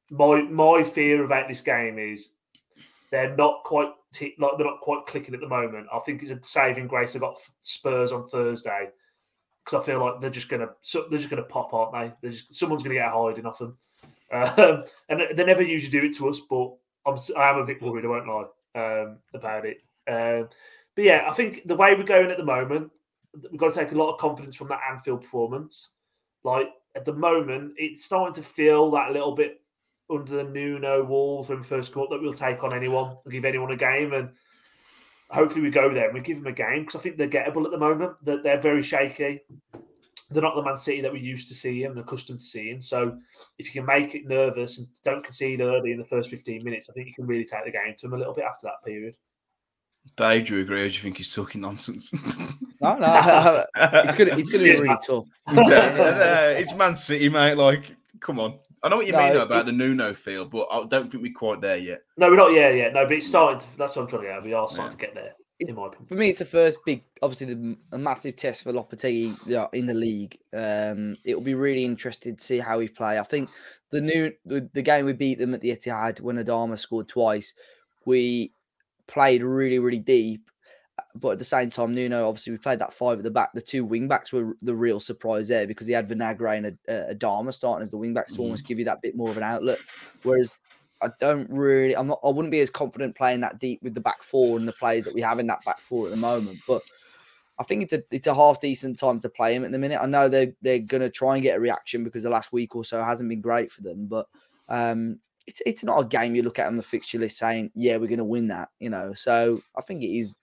[0.10, 2.30] my my fear about this game is
[3.12, 5.88] they're not quite t- like they're not quite clicking at the moment.
[5.94, 7.12] I think it's a saving grace.
[7.12, 8.90] They've got Spurs on Thursday
[9.70, 12.14] because I feel like they're just gonna so they're just gonna pop, aren't they?
[12.22, 13.78] They're just, someone's gonna get a hiding off them,
[14.32, 16.40] um, and they never usually do it to us.
[16.40, 16.74] But
[17.06, 18.06] I'm I am a bit worried.
[18.06, 19.82] I won't lie um, about it.
[20.08, 20.50] Um,
[20.96, 22.92] but yeah, I think the way we're going at the moment,
[23.52, 25.92] we've got to take a lot of confidence from that Anfield performance.
[26.44, 29.62] Like at the moment, it's starting to feel that little bit
[30.10, 33.76] under the Nuno Wolves when first up that we'll take on anyone, give anyone a
[33.76, 34.30] game, and
[35.30, 37.66] hopefully we go there and we give them a game because I think they're gettable
[37.66, 38.14] at the moment.
[38.24, 39.42] They're, they're very shaky.
[40.32, 42.82] They're not the Man City that we used to see and accustomed to seeing.
[42.82, 43.18] So
[43.58, 46.90] if you can make it nervous and don't concede early in the first 15 minutes,
[46.90, 48.86] I think you can really take the game to them a little bit after that
[48.86, 49.16] period.
[50.16, 52.14] Dave, do you agree or do you think he's talking nonsense?
[52.82, 54.98] No, no, it's gonna it's gonna be really man.
[55.06, 55.26] tough.
[55.52, 57.56] Yeah, yeah, it's Man City, mate.
[57.56, 58.58] Like, come on.
[58.84, 61.12] I know what you No, mean though, it- about the Nuno feel, but I don't
[61.12, 62.02] think we're quite there yet.
[62.18, 62.54] No, we're not.
[62.54, 62.90] Yeah, yeah.
[62.90, 63.78] No, but it's starting to.
[63.78, 64.44] That's what I'm trying to get.
[64.44, 65.08] We are starting Yeah.
[65.08, 66.08] to get there, in my opinion.
[66.08, 69.70] For me, it's the first big, obviously, the a massive test for Lopetegui you know,
[69.74, 70.38] in the league.
[70.54, 73.20] Um, it will be really interesting to see how he play.
[73.20, 73.50] I think
[73.92, 77.54] the new the, the game we beat them at the Etihad when Adama scored twice,
[78.06, 78.54] we
[79.08, 80.50] played really really deep.
[81.16, 83.52] But at the same time, Nuno obviously we played that five at the back.
[83.54, 86.78] The two wing backs were the real surprise there because he had Vinagre and Ad-
[86.88, 88.44] uh, Adama starting as the wing backs to Mhm.
[88.44, 89.80] almost give you that bit more of an outlet.
[90.24, 90.60] Whereas
[91.02, 91.96] I don't really.
[91.96, 92.20] I'm not.
[92.24, 95.06] I wouldn't be as confident playing that deep with the back four and the players
[95.06, 96.60] that we have in that back four at the moment.
[96.68, 96.82] But
[97.58, 100.00] I think it's a it's a half decent time to play him at the minute.
[100.02, 102.84] I know they're they're gonna try and get a reaction because the last week or
[102.84, 104.08] so hasn't been great for them.
[104.08, 104.28] But
[104.68, 107.96] um, it's it's not a game you look at on the fixture list saying, yeah,
[107.98, 108.70] we're gonna win that.
[108.80, 109.14] You know.
[109.14, 110.38] So I think it is.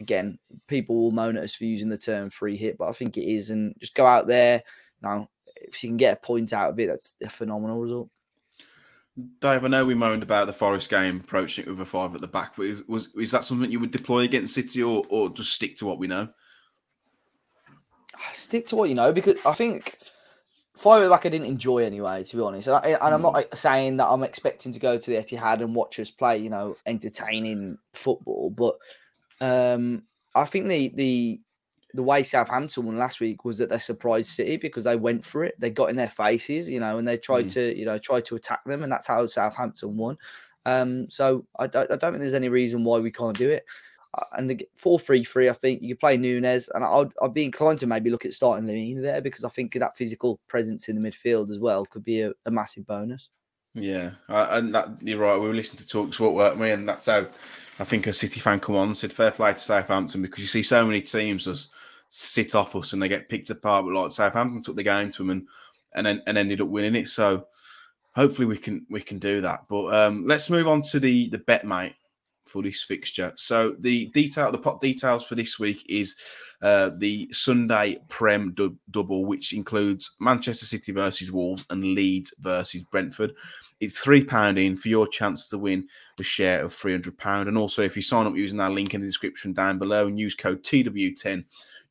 [0.00, 3.16] Again, people will moan at us for using the term free hit, but I think
[3.16, 4.62] it is, and just go out there.
[5.02, 8.08] Now, if you can get a point out of it, that's a phenomenal result.
[9.40, 12.20] Dave, I know we moaned about the Forest game approaching it with a five at
[12.20, 15.52] the back, but was is that something you would deploy against City, or or just
[15.52, 16.28] stick to what we know?
[18.32, 19.98] Stick to what you know because I think
[20.76, 22.66] five at the back I didn't enjoy anyway, to be honest.
[22.66, 23.56] And, I, and I'm not mm.
[23.56, 26.76] saying that I'm expecting to go to the Etihad and watch us play, you know,
[26.86, 28.76] entertaining football, but
[29.40, 30.02] um,
[30.34, 31.40] I think the the
[31.94, 35.44] the way Southampton won last week was that they surprised City because they went for
[35.44, 35.54] it.
[35.60, 37.52] They got in their faces, you know, and they tried mm.
[37.52, 40.18] to, you know, try to attack them, and that's how Southampton won.
[40.66, 43.64] Um, so I, I, don't think there's any reason why we can't do it.
[44.14, 47.34] Uh, and the four three three, I think you could play Nunes, and I'd, I'd
[47.34, 50.88] be inclined to maybe look at starting Lemina there because I think that physical presence
[50.88, 53.30] in the midfield as well could be a, a massive bonus.
[53.74, 55.38] Yeah, uh, and that you're right.
[55.38, 56.70] We were listening to Talk Sport, weren't we?
[56.70, 57.26] And that's how
[57.78, 60.62] I think a City fan come on said fair play to Southampton because you see
[60.62, 61.72] so many teams just
[62.08, 63.84] sit off us and they get picked apart.
[63.84, 65.48] But like Southampton took the game to them and
[65.94, 67.08] and then and ended up winning it.
[67.08, 67.46] So
[68.14, 69.64] hopefully we can we can do that.
[69.68, 71.94] But um, let's move on to the the BetMate
[72.46, 73.32] for this fixture.
[73.36, 76.16] So the detail, the pot details for this week is
[76.62, 82.82] uh, the Sunday Prem du- double, which includes Manchester City versus Wolves and Leeds versus
[82.82, 83.34] Brentford.
[83.80, 85.88] It's three pound in for your chance to win
[86.18, 87.48] a share of three hundred pound.
[87.48, 90.18] And also, if you sign up using our link in the description down below and
[90.18, 91.44] use code TW10,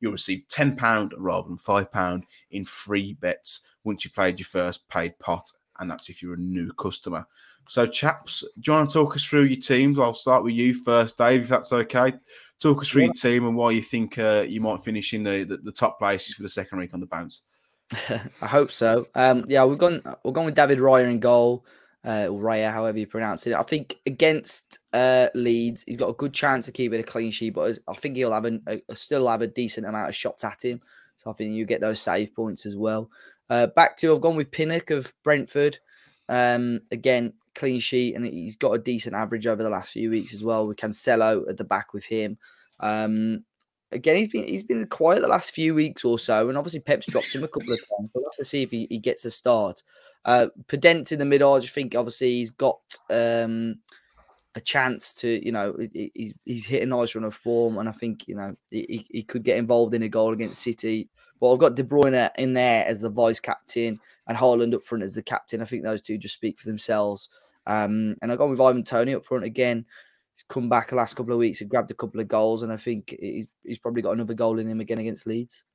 [0.04, 5.18] you'll receive £10 rather than £5 in free bets once you played your first paid
[5.20, 5.50] pot.
[5.80, 7.26] And that's if you're a new customer.
[7.68, 9.98] So, chaps, do you want to talk us through your teams?
[9.98, 12.14] I'll start with you first, Dave, if that's okay.
[12.60, 13.08] Talk us through yeah.
[13.08, 16.00] your team and why you think uh, you might finish in the, the, the, top
[16.00, 17.42] places for the second week on the bounce.
[18.42, 19.08] I hope so.
[19.16, 21.66] Um, yeah, we've gone we're going with David Raya in goal
[22.06, 23.54] uh, or Raya, however you pronounce it.
[23.54, 27.52] I think against uh, Leeds, he's got a good chance of keeping a clean sheet,
[27.52, 30.64] but I think he'll have a, a, still have a decent amount of shots at
[30.64, 30.82] him.
[31.18, 33.10] So I think you get those save points as well.
[33.50, 35.78] Uh, back to I've gone with Pinnock of Brentford.
[36.28, 40.34] Um, again, clean sheet, and he's got a decent average over the last few weeks
[40.34, 40.68] as well.
[40.68, 42.38] We Cancelo at the back with him.
[42.80, 43.46] Um,
[43.92, 47.08] again, he's been he's been quiet the last few weeks or so, and obviously Pep's
[47.08, 48.10] dropped him a couple of times.
[48.14, 49.84] But We'll have to see if he, he gets a start.
[50.26, 52.80] Uh, in the middle, I think obviously he's got
[53.10, 53.76] um,
[54.56, 57.92] a chance to, you know, he's he's hit a nice run of form, and I
[57.92, 61.10] think you know he, he could get involved in a goal against City.
[61.44, 65.04] But I've got De Bruyne in there as the vice captain and Haaland up front
[65.04, 65.62] as the captain.
[65.62, 67.28] I think those two just speak for themselves.
[67.68, 69.86] Um, and I've gone with Ivan Toney up front again.
[70.34, 72.72] He's come back the last couple of weeks and grabbed a couple of goals, and
[72.72, 75.66] I think he's, he's probably got another goal in him again against Leeds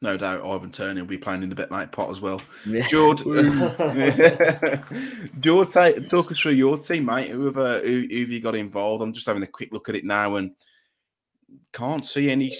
[0.00, 2.40] no doubt Ivan Toney will be playing in the BetMate pot as well.
[2.64, 2.86] Yeah.
[2.86, 3.24] George,
[5.40, 7.30] George, talk us through your team, mate.
[7.30, 9.02] Who have, uh, who, who have you got involved?
[9.02, 10.52] I'm just having a quick look at it now and
[11.72, 12.56] can't see any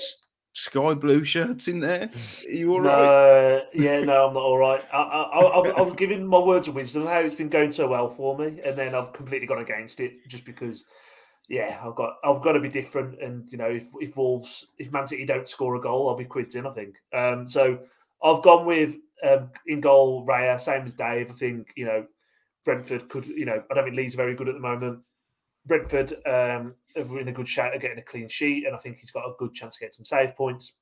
[0.58, 2.10] sky blue shirts in there.
[2.46, 3.62] Are you all no, right?
[3.72, 4.82] Yeah, no, I'm not all right.
[4.92, 8.08] I, I, I've, I've given my words of wisdom how it's been going so well
[8.08, 10.84] for me, and then I've completely gone against it just because
[11.48, 13.22] yeah, I've got I've got to be different.
[13.22, 16.24] And you know, if if Wolves, if Man City don't score a goal, I'll be
[16.24, 16.66] quids in.
[16.66, 16.96] I think.
[17.14, 17.78] Um, so
[18.22, 18.96] I've gone with
[19.26, 21.30] um, in goal Raya, same as Dave.
[21.30, 22.06] I think you know
[22.64, 23.26] Brentford could.
[23.26, 25.00] You know, I don't think Leeds are very good at the moment.
[25.68, 28.98] Brentford um, are in a good shot at getting a clean sheet, and I think
[28.98, 30.78] he's got a good chance to get some save points.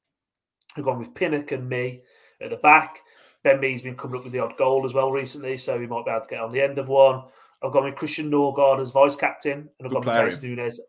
[0.76, 2.02] I've gone with Pinnock and Mee
[2.40, 3.00] at the back.
[3.42, 6.04] Ben Mee's been coming up with the odd goal as well recently, so he might
[6.04, 7.22] be able to get on the end of one.
[7.62, 10.80] I've gone with Christian Nørgaard as vice captain, and I've got Matheus Nunes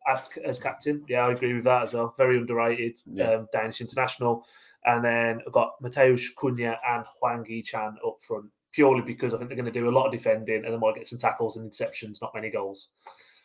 [0.45, 1.03] as captain.
[1.07, 2.13] Yeah, I agree with that as well.
[2.17, 3.31] Very underrated yeah.
[3.31, 4.45] um, Danish international.
[4.85, 9.49] And then I've got Matheus Cunha and Hwang Hee-chan up front, purely because I think
[9.49, 11.71] they're going to do a lot of defending and they might get some tackles and
[11.71, 12.89] interceptions, not many goals.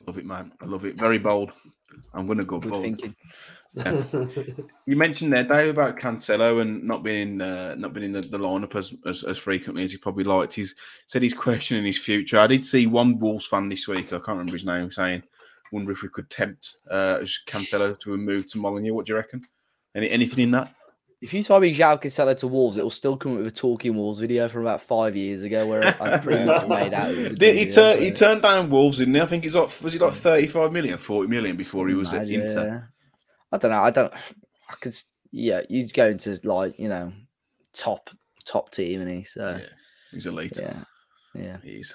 [0.07, 0.53] Love it, man.
[0.61, 0.97] I love it.
[0.97, 1.53] Very bold.
[2.15, 2.83] I'm going to go Good bold.
[2.83, 3.17] Thinking.
[3.75, 4.03] Yeah.
[4.87, 8.39] you mentioned there, Dave, about Cancelo and not being uh, not being in the, the
[8.39, 10.55] lineup as, as, as frequently as he probably liked.
[10.55, 10.75] He's
[11.07, 12.39] said he's questioning his future.
[12.39, 14.07] I did see one Wolves fan this week.
[14.07, 15.23] I can't remember his name saying,
[15.73, 19.47] "Wonder if we could tempt uh, Cancelo to move to Molineux." What do you reckon?
[19.95, 20.75] Any anything in that?
[21.23, 23.53] If you type in João Cancelo to Wolves, it will still come up with a
[23.53, 27.15] Talking Wolves video from about five years ago where I pretty much made out.
[27.15, 27.97] he, turned, so.
[28.01, 29.21] he turned down Wolves, didn't he?
[29.21, 32.41] I think he's like, was he like 35 million, 40 million before he was Imagine,
[32.41, 32.93] at Inter?
[33.53, 33.83] I don't know.
[33.83, 34.13] I don't.
[34.13, 34.97] I could.
[35.31, 37.13] Yeah, he's going to like you know
[37.73, 38.11] top
[38.45, 39.67] top team, and he so yeah,
[40.11, 40.59] he's elite.
[40.61, 40.77] Yeah,
[41.35, 41.57] yeah.
[41.63, 41.95] He's.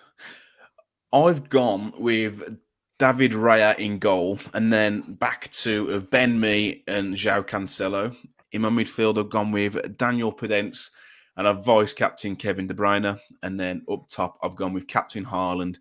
[1.12, 2.60] I've gone with
[3.00, 8.16] David Raya in goal, and then back to of Ben Mee and João Cancelo.
[8.52, 10.92] In my midfield, I've gone with Daniel Podence
[11.36, 15.26] and I've vice captain Kevin De Bruyne, and then up top I've gone with Captain
[15.26, 15.78] Haaland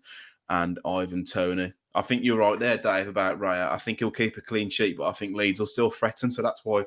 [0.49, 1.73] and Ivan Toney.
[1.95, 3.71] I think you're right there, Dave, about Raya.
[3.71, 6.43] I think he'll keep a clean sheet, but I think Leeds will still threaten, so
[6.43, 6.85] that's why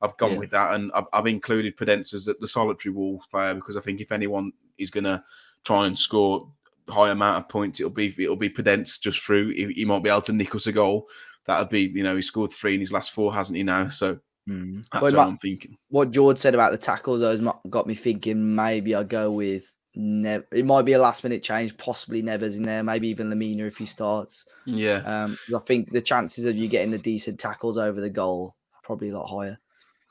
[0.00, 0.38] I've gone yeah.
[0.38, 0.74] with that.
[0.74, 4.52] And I've, I've included Podence as the solitary Wolves player because I think if anyone
[4.78, 5.24] is going to
[5.64, 6.48] try and score
[6.88, 9.50] high amount of points, it'll be it'll be Podence just through.
[9.50, 11.08] He, he might be able to nick us a goal.
[11.46, 13.88] That'll be you know he scored three in his last four, hasn't he now?
[13.88, 14.84] So mm.
[14.92, 15.76] that's what I'm thinking.
[15.88, 17.40] What George said about the tackles, those
[17.70, 18.54] got me thinking.
[18.54, 19.70] Maybe I go with.
[19.96, 23.60] Never, it might be a last minute change, possibly Neves in there, maybe even Lemina
[23.60, 24.44] if he starts.
[24.66, 25.02] Yeah.
[25.06, 29.10] Um, I think the chances of you getting the decent tackles over the goal probably
[29.10, 29.58] a lot higher.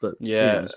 [0.02, 0.68] But yeah,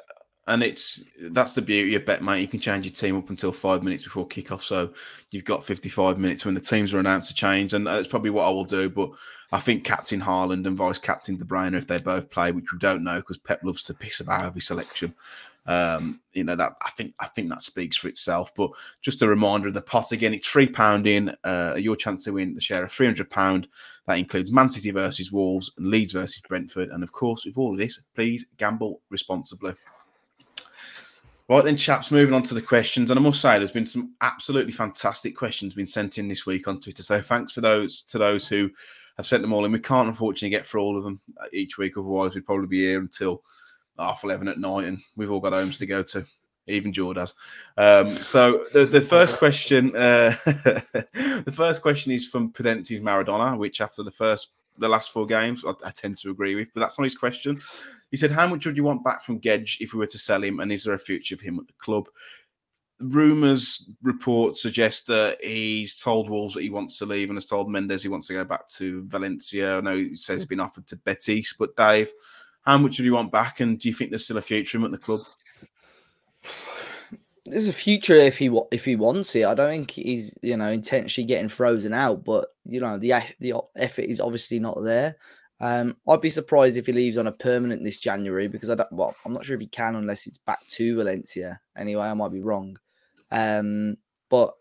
[0.49, 2.41] and it's that's the beauty of bet, mate.
[2.41, 4.93] You can change your team up until five minutes before kickoff, so
[5.31, 8.47] you've got 55 minutes when the teams are announced to change, and that's probably what
[8.47, 8.89] I will do.
[8.89, 9.11] But
[9.51, 12.79] I think Captain Haaland and Vice Captain De Bruyne, if they both play, which we
[12.79, 15.15] don't know because Pep loves to piss about every selection,
[15.67, 18.55] um, you know that I think I think that speaks for itself.
[18.55, 18.71] But
[19.03, 21.35] just a reminder of the pot again, it's three pound in.
[21.43, 23.67] Uh, your chance to win the share of three hundred pound.
[24.07, 27.73] That includes Man City versus Wolves and Leeds versus Brentford, and of course, with all
[27.73, 29.75] of this, please gamble responsibly.
[31.49, 33.11] Right then, chaps, moving on to the questions.
[33.11, 36.67] And I must say, there's been some absolutely fantastic questions been sent in this week
[36.67, 37.05] on Twitter.
[37.05, 38.69] So thanks for those to those who
[39.17, 39.71] have sent them all in.
[39.71, 41.21] We can't unfortunately get through all of them
[41.53, 43.43] each week, otherwise we'd probably be here until
[43.97, 46.27] half eleven at night, and we've all got homes to go to.
[46.69, 47.35] Even has.
[47.77, 53.81] Um, so the, the first question, uh, the first question is from Prudenti's Maradona, which
[53.81, 56.69] after the first the last four games, I, I, tend to agree with.
[56.75, 57.61] But that's not his question.
[58.11, 60.43] He said, "How much would you want back from Guedes if we were to sell
[60.43, 60.61] him?
[60.61, 62.09] And is there a future of him at the club?"
[62.99, 67.71] Rumours, reports suggest that he's told Wolves that he wants to leave and has told
[67.71, 69.77] Mendes he wants to go back to Valencia.
[69.77, 72.11] I know he says he's been offered to Betis, but Dave,
[72.63, 73.61] how much would you want back?
[73.61, 75.21] And do you think there's still a future him at the club?
[77.47, 79.45] There's a future if he if he wants it.
[79.45, 83.55] I don't think he's you know intentionally getting frozen out, but you know the the
[83.77, 85.17] effort is obviously not there.
[85.61, 88.93] Um, I'd be surprised if he leaves on a permanent this January because I don't.
[88.93, 91.61] Well, I'm not sure if he can unless it's back to Valencia.
[91.77, 92.77] Anyway, I might be wrong.
[93.31, 93.97] Um,
[94.29, 94.53] but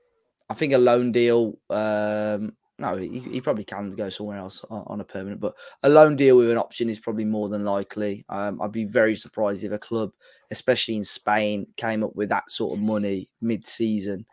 [0.50, 4.84] I think a loan deal um, no, he, he probably can go somewhere else on,
[4.88, 8.26] on, a permanent, but a loan deal with an option is probably more than likely.
[8.28, 10.12] Um, I'd be very surprised if a club,
[10.52, 14.26] especially in Spain, came up with that sort of money mid-season.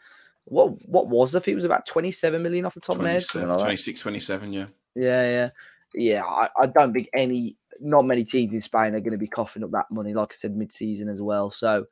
[0.45, 1.53] What what was the fee?
[1.53, 3.25] It was about 27 million off the top of my head.
[3.35, 4.67] Like 26, 27, yeah.
[4.97, 5.49] Yeah, yeah.
[5.95, 9.29] Yeah, I, I don't think any, not many teams in Spain are going to be
[9.29, 11.51] coughing up that money, like I said, mid-season as well.
[11.51, 11.85] So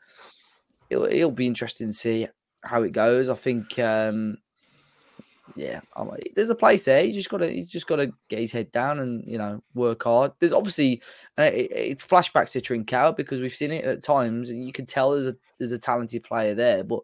[0.88, 2.26] it'll, it'll be interesting to see
[2.64, 3.30] how it goes.
[3.30, 4.38] I think um,
[5.56, 5.80] yeah,
[6.34, 7.04] there's a place there.
[7.04, 9.62] He's just got to he's just got to get his head down and you know
[9.74, 10.32] work hard.
[10.38, 11.02] There's obviously
[11.38, 15.28] it's flashbacks to Trincao because we've seen it at times, and you can tell there's
[15.28, 17.00] a there's a talented player there, but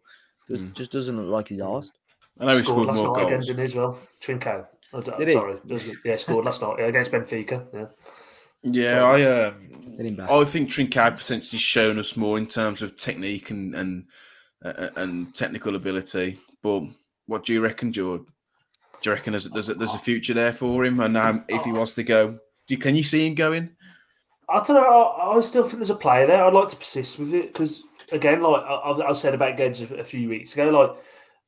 [0.51, 0.73] mm.
[0.75, 1.99] just doesn't look like he's asked.
[2.39, 3.99] I know he scored, scored more goals against as well.
[4.21, 7.67] Trincao, oh, sorry, yeah, scored last night against Benfica.
[7.73, 7.87] Yeah.
[8.63, 9.53] Yeah, I uh,
[10.29, 14.07] I think Trincao potentially shown us more in terms of technique and and
[14.65, 16.41] uh, and technical ability.
[16.63, 16.83] But
[17.27, 18.23] what do you reckon, George?
[19.03, 21.01] Do you reckon there's, there's, a, there's a future there for him?
[21.01, 23.71] And um, if he wants to go, do can you see him going?
[24.49, 24.85] I don't know.
[24.85, 26.45] I, I, still think there's a player there.
[26.45, 27.83] I'd like to persist with it because,
[28.13, 30.97] again, like I, I said about Guedes a, a, few weeks ago, like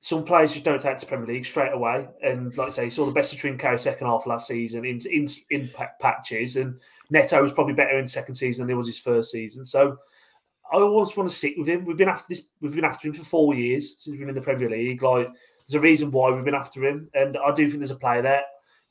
[0.01, 2.09] some players just don't take to Premier League straight away.
[2.23, 5.29] And like I say, saw the best of Trincao second half last season in, in,
[5.51, 5.71] in
[6.01, 6.81] patches, and
[7.11, 9.65] Neto was probably better in second season than he was his first season.
[9.65, 9.97] So
[10.73, 11.85] I always want to stick with him.
[11.85, 12.49] We've been after this.
[12.61, 15.03] We've been after him for four years since we've been in the Premier League.
[15.03, 15.29] Like
[15.69, 18.23] there's a reason why we've been after him, and I do think there's a player
[18.23, 18.43] there.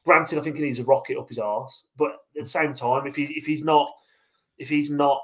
[0.06, 3.08] Granted, I think he needs a rocket up his arse, but at the same time,
[3.08, 3.90] if he if he's not
[4.58, 5.22] if he's not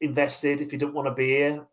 [0.00, 1.64] invested, if he doesn't want to be here,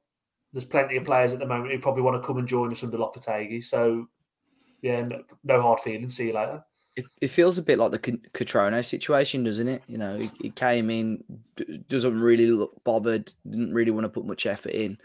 [0.53, 2.83] there's plenty of players at the moment who probably want to come and join us
[2.83, 3.63] under Lopetegui.
[3.63, 4.07] So,
[4.81, 6.15] yeah, no, no hard feelings.
[6.15, 6.63] See you later.
[7.21, 9.83] It, feels a bit like the Cutrone situation, doesn't it?
[9.87, 11.23] You know, he, came in,
[11.87, 14.97] doesn't really look bothered, didn't really want to put much effort in,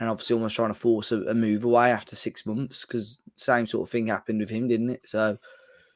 [0.00, 3.66] and obviously almost trying to force a, a move away after six months because same
[3.66, 5.06] sort of thing happened with him, didn't it?
[5.06, 5.38] So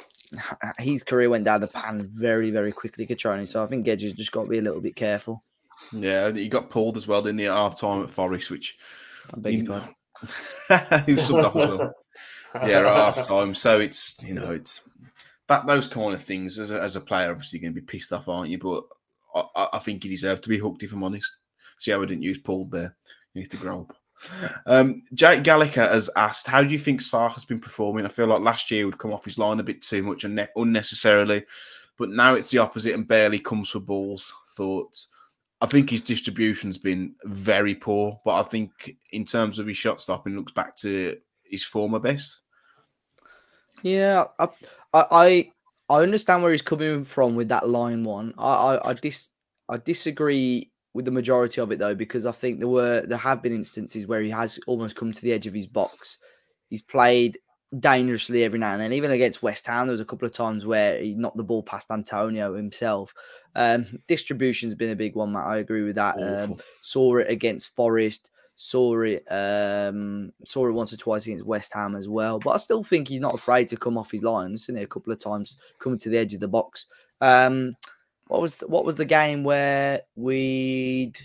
[0.79, 3.49] his career went down the pan very, very quickly, Cutrone.
[3.49, 5.43] So I think Guedes has just got to be a little bit careful.
[5.91, 8.79] Yeah, he got pulled as well, didn't he, at half time at Forest, which
[9.35, 9.95] I beg pardon.
[11.07, 11.95] he was subbed off as well.
[12.69, 13.55] Yeah, at half time.
[13.55, 14.89] So it's you know, it's
[15.49, 18.13] that those kind of things as a, as a player, obviously you're gonna be pissed
[18.13, 18.59] off, aren't you?
[18.59, 18.85] But
[19.35, 21.35] I, I think he deserved to be hooked if I'm honest.
[21.79, 22.97] See how I didn't use pulled there.
[23.35, 23.97] You need to grow up.
[24.67, 28.07] um, Jake Gallagher has asked, "How do you think Sá has been performing?
[28.07, 30.49] I feel like last year would come off his line a bit too much and
[30.57, 31.45] unnecessarily,
[31.99, 35.09] but now it's the opposite and barely comes for balls." Thoughts?
[35.61, 40.01] I think his distribution's been very poor, but I think in terms of his shot
[40.01, 42.43] stopping, looks back to his former best.
[43.83, 44.49] Yeah, I,
[44.93, 45.51] I,
[45.89, 48.35] I understand where he's coming from with that line one.
[48.39, 49.29] I, I, I dis,
[49.69, 53.43] I disagree with the majority of it though, because I think there were there have
[53.43, 56.19] been instances where he has almost come to the edge of his box.
[56.71, 57.39] He's played
[57.81, 58.93] dangerously every now and then.
[58.93, 61.63] Even against West Ham, there was a couple of times where he knocked the ball
[61.63, 63.13] past Antonio himself.
[63.55, 65.47] Um, distribution's been a big one, Matt.
[65.47, 66.17] I agree with that.
[66.21, 68.31] Um, saw it against Forest.
[68.57, 69.25] Saw it.
[69.31, 72.39] Um, saw it once or twice against West Ham as well.
[72.39, 74.57] But I still think he's not afraid to come off his line.
[74.57, 76.87] Seen it a couple of times coming to the edge of the box.
[77.21, 77.75] Um,
[78.29, 81.19] what was the, what was the game where we'd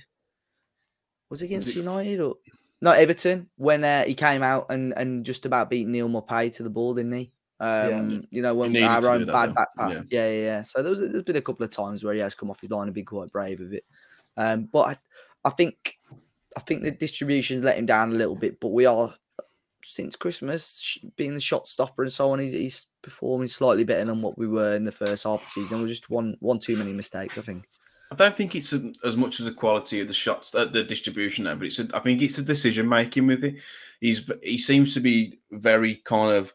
[1.30, 2.36] was it against was it United or
[2.82, 6.64] not Everton when uh, he came out and and just about beat Neal Maupay to
[6.64, 7.32] the ball, didn't he?
[7.60, 8.20] Um, yeah.
[8.32, 9.96] you know, when our own bad back pass.
[9.96, 10.02] Yeah.
[10.10, 10.64] yeah, yeah, yeah.
[10.64, 12.72] So there was there's been a couple of times where he has come off his
[12.72, 13.86] line and been quite brave of it.
[14.38, 14.98] Um, but I,
[15.44, 15.98] I think
[16.56, 19.14] I think the distribution's let him down a little bit, but we are
[19.84, 24.22] since Christmas being the shot stopper and so on, he's, he's performing slightly better than
[24.22, 25.82] what we were in the first half of the season.
[25.82, 27.68] We're just one one too many mistakes, I think.
[28.12, 28.74] I don't think it's
[29.04, 31.80] as much as the quality of the shots, uh, the distribution there, but it's.
[31.80, 33.56] A, I think it's a decision making with it.
[34.02, 36.54] He's he seems to be very kind of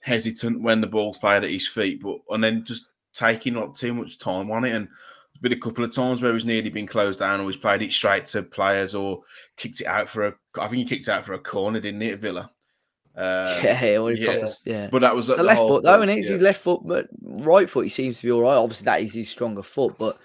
[0.00, 3.94] hesitant when the ball's played at his feet, but and then just taking up too
[3.94, 4.74] much time on it.
[4.74, 7.56] And there's been a couple of times where he's nearly been closed down, or he's
[7.56, 9.22] played it straight to players, or
[9.56, 10.34] kicked it out for a.
[10.60, 12.52] I think he kicked it out for a corner, didn't he, at Villa?
[13.16, 14.48] Uh, yeah, yeah.
[14.64, 14.88] yeah.
[14.90, 16.32] But that was the left foot though, and it's yeah.
[16.32, 18.56] his left foot, but right foot he seems to be all right.
[18.56, 20.18] Obviously, that is his stronger foot, but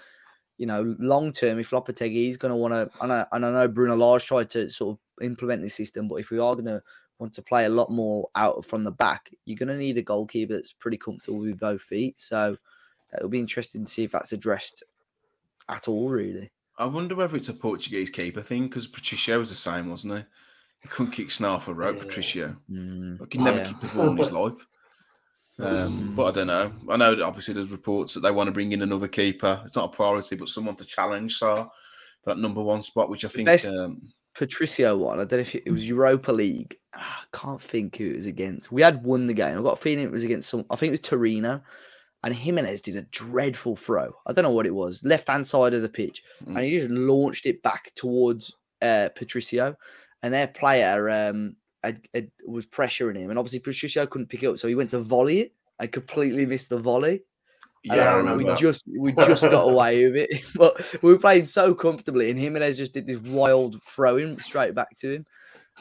[0.56, 3.50] you know, long term, if Lopetegui is going to want to, and I, and I
[3.50, 6.66] know Bruno Lage tried to sort of implement this system, but if we are going
[6.66, 6.82] to
[7.18, 10.02] want to play a lot more out from the back, you're going to need a
[10.02, 12.20] goalkeeper that's pretty comfortable with both feet.
[12.20, 12.56] So
[13.14, 14.82] it'll be interesting to see if that's addressed
[15.68, 16.50] at all, really.
[16.76, 20.24] I wonder whether it's a Portuguese keeper thing because Patricio was the same, wasn't he?
[20.80, 22.02] He couldn't kick snarf or rope, yeah.
[22.02, 22.56] Patricio.
[22.70, 23.20] Mm.
[23.20, 23.68] Like he never yeah.
[23.68, 24.66] kicked a ball in his life.
[25.60, 26.72] Um, but I don't know.
[26.88, 29.60] I know that obviously there's reports that they want to bring in another keeper.
[29.64, 31.64] It's not a priority, but someone to challenge Sá
[32.22, 35.18] for that number one spot, which I think best um, Patricio won.
[35.18, 36.76] I don't know if it was Europa League.
[36.94, 38.70] Ah, I can't think who it was against.
[38.70, 39.56] We had won the game.
[39.56, 40.64] I've got a feeling it was against some.
[40.70, 41.60] I think it was Torino,
[42.22, 44.12] and Jimenez did a dreadful throw.
[44.26, 45.04] I don't know what it was.
[45.04, 46.54] Left hand side of the pitch, mm.
[46.54, 49.74] and he just launched it back towards uh, Patricio,
[50.22, 54.48] and their player um, had, had, was pressuring him, and obviously Patricio couldn't pick it
[54.48, 57.22] up, so he went to volley it and completely missed the volley.
[57.84, 62.30] Yeah, we just we just got away with it, but we were playing so comfortably,
[62.30, 65.26] and Jimenez just did this wild throwing straight back to him.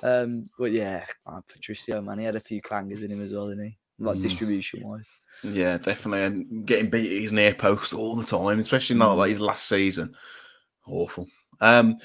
[0.04, 3.50] Um, but yeah, man, Patricio, man, he had a few clangers in him as well,
[3.50, 3.78] didn't he?
[4.00, 4.22] Like mm.
[4.22, 5.10] distribution wise.
[5.44, 9.32] Yeah, definitely, and getting beat at his near post all the time, especially not like
[9.32, 10.16] his last season.
[10.88, 11.28] Awful.
[11.60, 11.98] Um,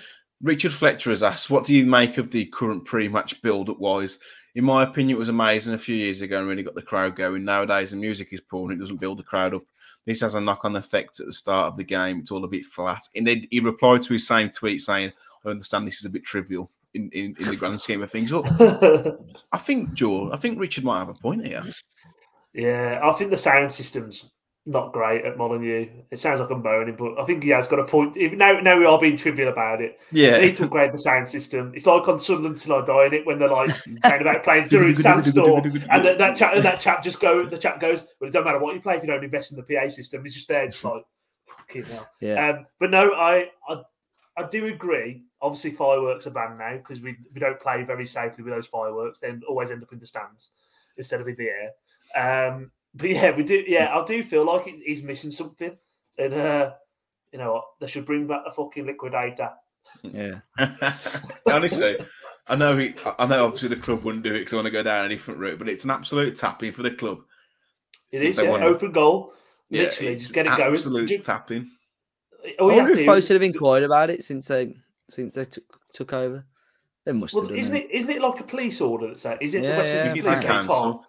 [0.42, 4.18] Richard Fletcher has asked, "What do you make of the current pre-match build-up wise?"
[4.54, 7.16] In my opinion, it was amazing a few years ago and really got the crowd
[7.16, 7.44] going.
[7.44, 9.62] Nowadays, the music is poor and it doesn't build the crowd up.
[10.04, 12.18] This has a knock-on effect at the start of the game.
[12.18, 13.02] It's all a bit flat.
[13.14, 15.12] And then he replied to his same tweet saying,
[15.44, 18.30] "I understand this is a bit trivial." In, in, in the grand scheme of things,
[18.30, 18.44] but
[19.52, 21.64] I think Joel, I think Richard might have a point here.
[22.52, 24.30] Yeah, I think the sound systems
[24.64, 25.88] not great at Molineux.
[26.10, 28.16] It sounds like I'm moaning, but I think he has got a point.
[28.16, 29.98] If, now, now we are being trivial about it.
[30.12, 31.72] Yeah, they need to upgrade the sound system.
[31.74, 34.68] It's like on Sunderland till I die in it when they're like saying about playing
[34.68, 37.44] during Sandstorm, and that, that chap, and that chap just go.
[37.44, 39.56] The chap goes, "Well, it don't matter what you play if you don't invest in
[39.56, 40.24] the PA system.
[40.24, 41.02] It's just there, just like
[41.48, 42.50] fucking hell." Yeah.
[42.50, 43.82] Um, but no, I, I,
[44.36, 45.24] I do agree.
[45.40, 49.18] Obviously, fireworks are banned now because we we don't play very safely with those fireworks.
[49.18, 50.50] They always end up in the stands
[50.96, 51.72] instead of in the air.
[52.14, 53.64] Um, but yeah, we do.
[53.66, 55.76] Yeah, I do feel like he's missing something,
[56.18, 56.70] and uh,
[57.32, 57.64] you know what?
[57.80, 59.50] They should bring back the fucking liquidator.
[60.02, 60.40] Yeah.
[61.50, 61.98] Honestly,
[62.46, 62.76] I know.
[62.76, 63.46] He, I know.
[63.46, 65.58] Obviously, the club wouldn't do it because I want to go down a different route.
[65.58, 67.20] But it's an absolute tapping for the club.
[68.10, 68.38] It is.
[68.38, 69.32] Yeah, open goal.
[69.70, 71.04] Literally, yeah, just get it absolute going.
[71.04, 71.70] Absolute tapping.
[72.58, 74.74] I wonder if Fosun have inquired about it since they
[75.08, 76.44] since they took took over.
[77.04, 77.56] They must well, have.
[77.56, 77.90] Isn't it?
[77.90, 79.38] Isn't it like a police order that says?
[79.40, 81.04] Is it yeah, the West Midlands Police Council?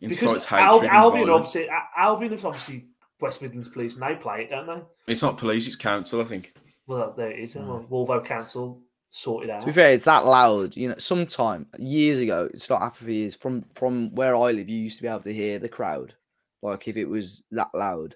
[0.00, 2.86] Because Al- Albion obviously Albion is obviously
[3.20, 5.12] West Midlands Police and they play it, don't they?
[5.12, 6.54] It's not police, it's council, I think.
[6.86, 7.54] Well, there it is.
[7.54, 7.66] Mm.
[7.66, 9.60] Well, Wolvo Council sorted out.
[9.60, 10.76] To be fair, it's that loud.
[10.76, 13.34] You know, sometime years ago, it's not happened for years.
[13.34, 16.14] From from where I live, you used to be able to hear the crowd,
[16.62, 18.14] like if it was that loud.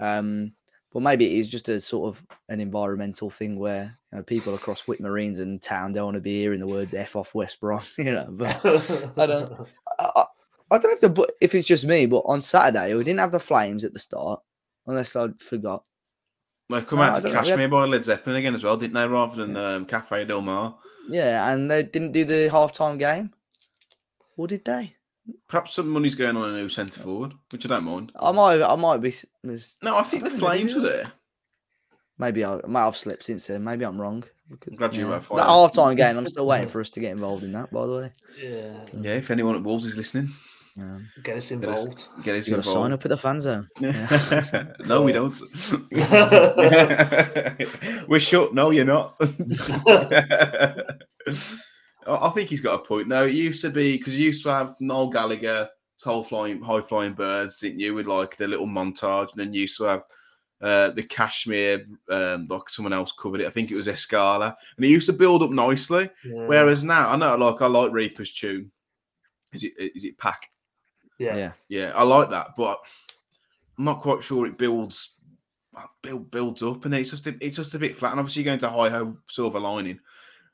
[0.00, 0.52] Um,
[0.92, 4.54] but maybe it is just a sort of an environmental thing where you know people
[4.54, 7.60] across Wick Marines and town don't want to be hearing the words "f off West
[7.60, 8.26] Brom," you know.
[8.30, 8.64] But
[9.16, 9.68] I don't.
[10.70, 13.20] I, I don't know if the if it's just me, but on Saturday we didn't
[13.20, 14.40] have the flames at the start,
[14.86, 15.84] unless I forgot.
[16.70, 17.70] Well, come no, out to Kashmir had...
[17.70, 19.06] by Led Zeppelin again as well, didn't they?
[19.06, 20.76] Rather than um, Cafe Del Mar.
[21.08, 23.32] Yeah, and they didn't do the halftime game.
[24.36, 24.94] What did they?
[25.46, 28.12] Perhaps some money's going on a new centre forward, which I don't mind.
[28.16, 29.12] I might, I might be.
[29.42, 31.12] No, I think I the Flames were there.
[32.18, 33.64] Maybe I, I might have slipped since then.
[33.64, 34.24] Maybe I'm wrong.
[34.50, 35.18] I'm glad you were.
[35.18, 36.16] That half time game.
[36.16, 37.70] I'm still waiting for us to get involved in that.
[37.70, 38.12] By the way.
[38.42, 38.72] Yeah.
[39.00, 39.14] Yeah.
[39.14, 40.30] If anyone at Wolves is listening,
[40.78, 40.98] yeah.
[41.22, 42.06] get us involved.
[42.22, 42.66] Get us, get us involved.
[42.66, 43.68] Sign up at the fan zone.
[43.80, 44.66] Yeah.
[44.86, 45.36] no, we don't.
[48.08, 48.54] We're shut.
[48.54, 49.16] No, you're not.
[52.06, 53.08] I think he's got a point.
[53.08, 55.68] No, it used to be because you used to have Noel Gallagher,
[56.02, 57.94] whole flying, high flying birds, didn't you?
[57.94, 60.02] With like the little montage, and then you used to have
[60.60, 63.46] uh, the Kashmir, um, like someone else covered it.
[63.46, 66.10] I think it was Escala, and it used to build up nicely.
[66.24, 66.46] Yeah.
[66.46, 68.70] Whereas now, I know, like I like Reaper's tune.
[69.52, 70.50] Is it is it Pack?
[71.18, 71.92] Yeah, yeah, yeah.
[71.94, 72.78] I like that, but
[73.76, 75.14] I'm not quite sure it builds
[76.02, 78.12] build builds up, and it's just a, it's just a bit flat.
[78.12, 80.00] And obviously, you're going to high ho silver lining.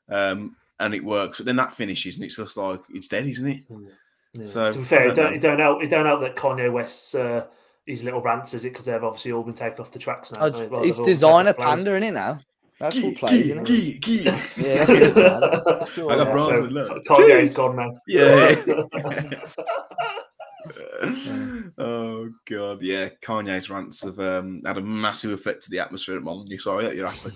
[0.09, 1.37] Um, and it works.
[1.37, 3.69] But then that finishes, and it's just like it's dead, isn't it?
[3.69, 3.87] Mm.
[4.33, 4.45] Yeah.
[4.45, 5.81] So to be fair, it don't, it don't help.
[5.81, 7.45] It don't help that Kanye West's uh,
[7.85, 8.73] his little rants, is it?
[8.73, 10.45] Because they've obviously all been taken off the tracks now.
[10.45, 12.39] Oh, well, it's Desiigner panda, isn't it now?
[12.79, 14.01] That's what plays, isn't it?
[14.01, 14.23] Gee,
[14.57, 15.17] yeah, that's it.
[15.17, 17.93] I got bronze so, Kanye's gone now.
[18.07, 18.55] Yeah.
[21.77, 23.09] oh god, yeah.
[23.21, 26.59] Kanye's rants have um, had a massive effect to the atmosphere at Molineux.
[26.59, 27.31] Sorry, you're happy.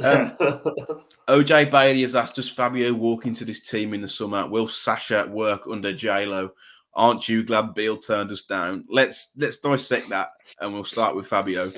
[0.00, 0.32] Um,
[1.28, 4.48] OJ Bailey has asked, "Does Fabio walk into this team in the summer?
[4.48, 6.50] Will Sasha work under J Lo?
[6.94, 8.84] Aren't you glad Beale turned us down?
[8.88, 10.28] Let's let's dissect that,
[10.60, 11.72] and we'll start with Fabio.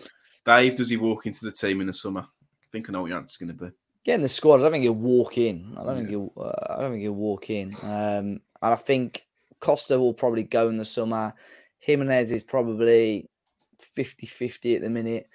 [0.44, 2.20] Dave, does he walk into the team in the summer?
[2.20, 3.70] I think I know what your answer's going to be.
[4.04, 5.74] Getting the squad, I don't think he'll walk in.
[5.78, 5.94] I don't yeah.
[5.96, 6.32] think he'll.
[6.36, 7.74] Uh, I don't think he'll walk in.
[7.82, 9.24] Um, and I think
[9.64, 11.32] Costa will probably go in the summer.
[11.78, 13.28] Jimenez is probably
[13.80, 15.26] 50 50 at the minute.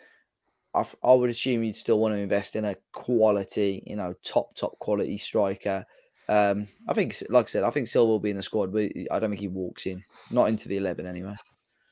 [0.75, 4.55] I, I, would assume you'd still want to invest in a quality, you know, top,
[4.55, 5.83] top quality striker.
[6.27, 8.91] Um, I think, like I said, I think Silva will be in the squad, but
[9.11, 11.35] I don't think he walks in, not into the 11 anyway.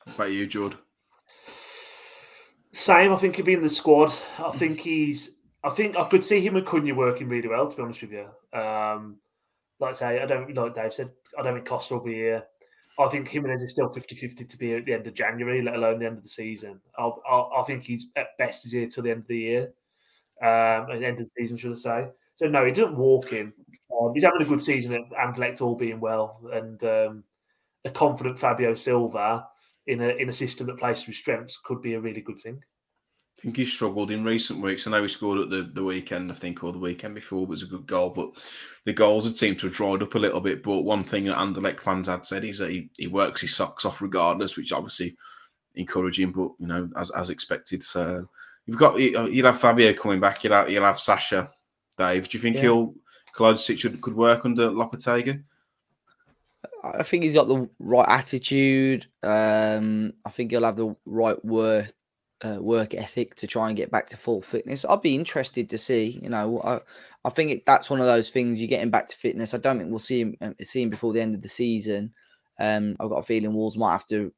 [0.04, 0.76] What about you, Jord?
[2.72, 3.12] Same.
[3.12, 4.12] I think he'll be in the squad.
[4.38, 5.38] I think he's.
[5.64, 7.66] I think I could see him and Cunha working really well.
[7.66, 9.16] To be honest with you, um,
[9.80, 11.10] like I say, I don't like Dave said.
[11.38, 12.44] I don't think Costa will be here.
[12.98, 15.76] I think Jimenez is still 50-50 to be here at the end of January, let
[15.76, 16.80] alone the end of the season.
[16.98, 19.62] I'll, I'll, i think he's at best is here till the end of the year,
[20.42, 22.08] um, the end of the season, should I say?
[22.34, 23.52] So no, he doesn't walk in.
[24.00, 27.24] Um, he's having a good season at Anderlecht, all being well, and um,
[27.84, 29.46] a confident Fabio Silva
[29.86, 32.62] in a in a system that plays his strengths could be a really good thing.
[33.38, 34.86] I think he's struggled in recent weeks.
[34.86, 37.62] I know he scored at the, the weekend, I think, or the weekend before was
[37.62, 38.30] a good goal, but
[38.84, 40.64] the goals had seemed to have dried up a little bit.
[40.64, 43.84] But one thing that Anderlecht fans had said is that he, he works his socks
[43.84, 45.16] off regardless, which obviously
[45.76, 47.80] encouraging, but you know, as as expected.
[47.80, 48.28] So
[48.66, 51.50] you've got you'll have Fabio coming back, you'll have, you'll have Sasha,
[51.96, 52.28] Dave.
[52.28, 52.62] Do you think yeah.
[52.62, 52.94] he'll
[53.36, 55.44] Kalajdzic could work under Lopetegui?
[56.82, 59.06] I think he's got the right attitude.
[59.22, 61.92] Um, I think he'll have the right work
[62.44, 64.84] uh, work ethic to try and get back to full fitness.
[64.84, 66.18] I'd be interested to see.
[66.22, 66.80] You know, I,
[67.24, 68.60] I think it, that's one of those things.
[68.60, 69.54] You're getting back to fitness.
[69.54, 72.12] I don't think we'll see him um, see him before the end of the season.
[72.58, 74.32] Um, I've got a feeling Wolves might have to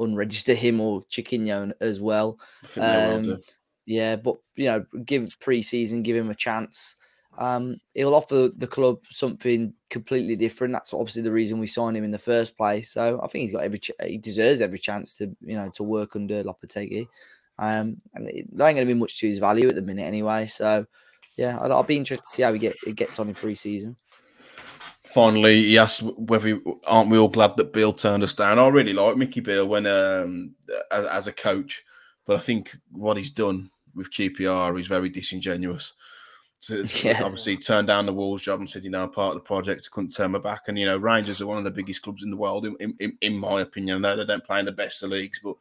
[0.00, 2.38] unregister him or Chiquinho as well.
[2.76, 3.40] Um,
[3.86, 6.96] yeah, but you know, give pre-season, give him a chance.
[7.38, 10.72] Um, he'll offer the club something completely different.
[10.72, 12.90] That's obviously the reason we signed him in the first place.
[12.90, 15.82] So I think he's got every ch- he deserves every chance to you know to
[15.82, 17.06] work under Lopetegui.
[17.58, 20.02] Um, and it, there ain't going to be much to his value at the minute
[20.02, 20.46] anyway.
[20.46, 20.86] So,
[21.36, 23.96] yeah, I'll, I'll be interested to see how he get it gets on in pre-season.
[25.04, 28.58] Finally, he asked whether aren't we all glad that Beale turned us down.
[28.58, 30.54] I really like Mickey Beale when um,
[30.90, 31.84] as, as, a coach,
[32.26, 35.92] but I think what he's done with QPR is very disingenuous.
[36.62, 37.22] To, yeah.
[37.22, 39.94] obviously turn down the Wolves job and said, you know, part of the project, I
[39.94, 40.62] couldn't turn my back.
[40.66, 43.16] And you know, Rangers are one of the biggest clubs in the world, in, in,
[43.20, 43.98] in my opinion.
[43.98, 45.54] I know they don't play in the best of leagues, but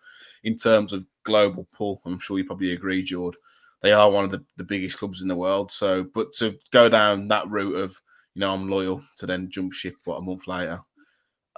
[0.44, 3.36] in terms of global pull, I'm sure you probably agree, George.
[3.82, 5.72] They are one of the, the biggest clubs in the world.
[5.72, 8.00] So, but to go down that route of,
[8.34, 10.82] you know, I'm loyal to then jump ship what a month later,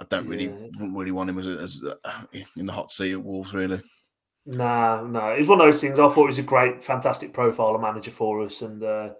[0.00, 0.88] I don't really yeah.
[0.92, 1.84] really want him as, as
[2.56, 3.82] in the hot seat at Wolves, really.
[4.46, 5.28] Nah, no, nah.
[5.30, 5.98] it's one of those things.
[5.98, 9.10] I thought he was a great, fantastic profile of manager for us, and uh,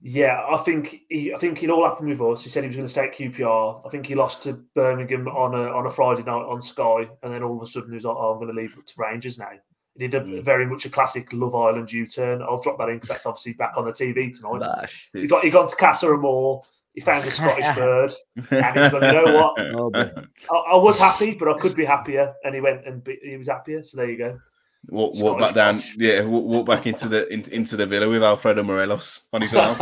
[0.00, 2.44] yeah, I think he, I think it all happened with us.
[2.44, 3.84] He said he was going to stay at QPR.
[3.84, 7.34] I think he lost to Birmingham on a on a Friday night on Sky, and
[7.34, 9.38] then all of a sudden he was like, "Oh, I'm going to leave to Rangers
[9.38, 9.50] now."
[9.98, 10.42] He did a mm.
[10.44, 12.42] very much a classic Love Island U-turn.
[12.42, 14.60] I'll drop that in because that's obviously back on the TV tonight.
[14.60, 15.10] Bash.
[15.12, 16.60] He got he got to Casa Amor.
[16.94, 18.12] He found a Scottish bird,
[18.50, 19.58] and he's going, you know what?
[20.50, 22.34] Oh, I, I, was happy, but I could be happier.
[22.44, 23.84] And he went and be, he was happier.
[23.84, 24.38] So there you go.
[24.86, 26.22] Walk, walk back down, yeah.
[26.22, 29.76] Walk, walk, back into the in, into the villa with Alfredo Morelos on his arm.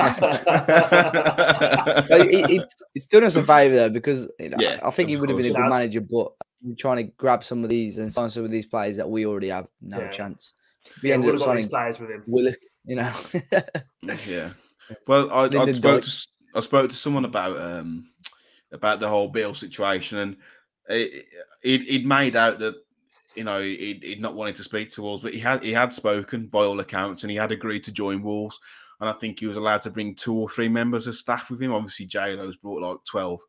[2.08, 5.28] it, it's done us a favour though because you know, yeah, I think he would
[5.28, 6.32] have been a good manager, but
[6.62, 9.26] we're trying to grab some of these and sign some of these players that we
[9.26, 10.08] already have no yeah.
[10.08, 10.54] chance.
[11.02, 12.24] We yeah, ended up signing players with him.
[12.26, 13.12] Willock, you know.
[14.26, 14.50] yeah.
[15.08, 18.08] Well, I, I spoke to I spoke to someone about um
[18.70, 20.36] about the whole Beale situation, and
[20.88, 21.26] it,
[21.64, 22.76] it, he'd made out that
[23.36, 25.92] you know, he'd, he'd, not wanted to speak to Wolves, but he had he had
[25.92, 28.58] spoken by all accounts, and he had agreed to join Wolves.
[29.00, 31.60] And I think he was allowed to bring two or three members of staff with
[31.60, 31.72] him.
[31.72, 33.40] Obviously, JLo's brought like twelve,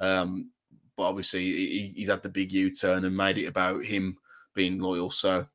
[0.00, 0.50] um,
[0.96, 4.16] but obviously he, he's had the big U turn and made it about him
[4.54, 5.10] being loyal.
[5.10, 5.46] So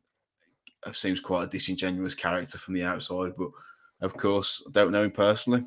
[0.85, 3.49] it seems quite a disingenuous character from the outside, but
[4.01, 5.63] of course, I don't know him personally.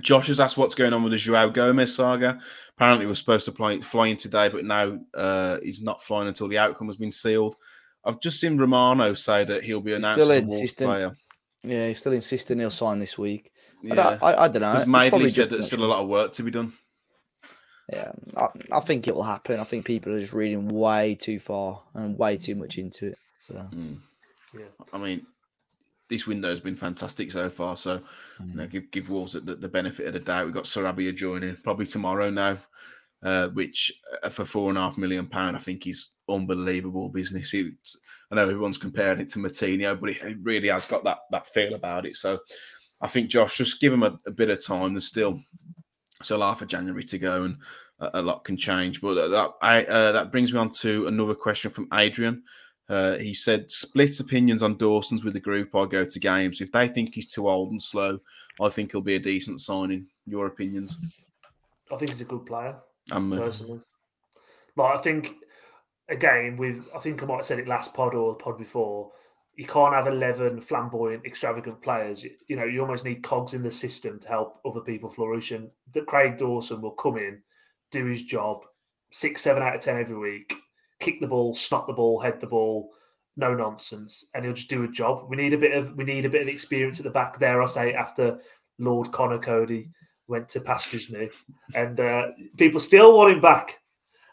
[0.00, 2.40] Josh has asked what's going on with the Joao Gomes saga.
[2.76, 6.48] Apparently, we're supposed to fly, fly in today, but now uh, he's not flying until
[6.48, 7.56] the outcome has been sealed.
[8.04, 11.16] I've just seen Romano say that he'll be announced as a insisting, player.
[11.62, 13.52] Yeah, he's still insisting he'll sign this week.
[13.82, 14.18] Yeah.
[14.20, 14.72] I, I, I don't know.
[14.72, 16.72] Because Madeley said that there's still a lot of work to be done.
[17.92, 19.60] Yeah, I, I, think it will happen.
[19.60, 23.18] I think people are just reading way too far and way too much into it.
[23.42, 23.98] So, mm.
[24.54, 24.64] yeah.
[24.90, 25.26] I mean,
[26.14, 27.76] this window has been fantastic so far.
[27.76, 28.50] So, mm.
[28.50, 28.70] you know, mm.
[28.70, 30.46] give give Wolves the, the, benefit of the doubt.
[30.46, 32.58] We've got Sarabia joining probably tomorrow now,
[33.22, 33.92] uh, which
[34.22, 37.52] uh, for four and a half million pound, I think is unbelievable business.
[37.52, 38.00] It's,
[38.30, 41.74] I know everyone's comparing it to Moutinho, but it, really has got that that feel
[41.74, 42.16] about it.
[42.16, 42.38] So,
[43.00, 44.94] I think Josh, just give him a, a bit of time.
[44.94, 45.40] There's still
[46.22, 47.56] still half of January to go, and
[47.98, 49.00] a, a lot can change.
[49.00, 52.44] But that I, uh, that brings me on to another question from Adrian.
[52.88, 56.60] Uh, he said, split opinions on Dawson's with the group I go to games.
[56.60, 58.20] If they think he's too old and slow,
[58.60, 60.06] I think he'll be a decent signing.
[60.26, 60.98] Your opinions?
[61.90, 62.76] I think he's a good player,
[63.10, 63.80] I'm, uh, personally.
[64.76, 65.34] Like, I think,
[66.08, 69.12] again, with I think I might have said it last pod or pod before,
[69.56, 72.24] you can't have 11 flamboyant, extravagant players.
[72.24, 75.52] You, you know, you almost need cogs in the system to help other people flourish.
[75.52, 75.70] And
[76.06, 77.40] Craig Dawson will come in,
[77.90, 78.64] do his job,
[79.10, 80.54] six, seven out of 10 every week
[81.04, 82.90] kick the ball, snot the ball, head the ball,
[83.36, 85.26] no nonsense, and he'll just do a job.
[85.28, 87.62] We need a bit of we need a bit of experience at the back there.
[87.62, 88.40] I say after
[88.78, 89.90] Lord Conor Coady
[90.26, 91.28] went to pastures new,
[91.74, 93.78] and uh, people still want him back.